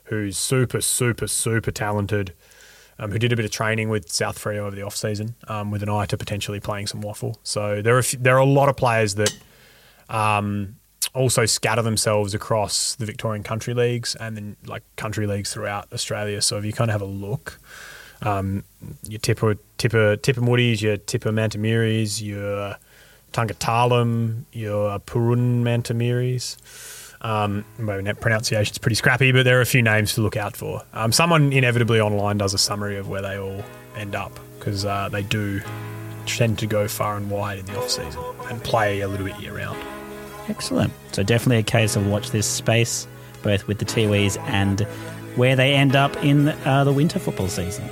[0.06, 2.32] who's super, super, super talented,
[2.98, 5.70] um, who did a bit of training with South Freo over the off season, um,
[5.70, 7.36] with an eye to potentially playing some WAFL.
[7.42, 9.36] So there are there are a lot of players that
[10.08, 10.76] um,
[11.14, 16.40] also scatter themselves across the Victorian country leagues and then like country leagues throughout Australia.
[16.42, 17.58] So if you kind of have a look.
[18.22, 18.64] Um,
[19.06, 22.76] your Tipper, Tipper, Tipungwutis, your Tipper Mantamiris, your
[23.32, 26.56] Tangatalam, your Purun Mantamiris,
[27.20, 30.82] um, my pronunciation's pretty scrappy, but there are a few names to look out for.
[30.92, 33.62] Um, someone inevitably online does a summary of where they all
[33.96, 35.60] end up because uh, they do
[36.26, 39.38] tend to go far and wide in the off season and play a little bit
[39.40, 39.78] year round.
[40.48, 40.92] Excellent.
[41.12, 43.06] So definitely a case of watch this space,
[43.42, 44.80] both with the Tiwis and
[45.36, 47.88] where they end up in uh, the winter football season.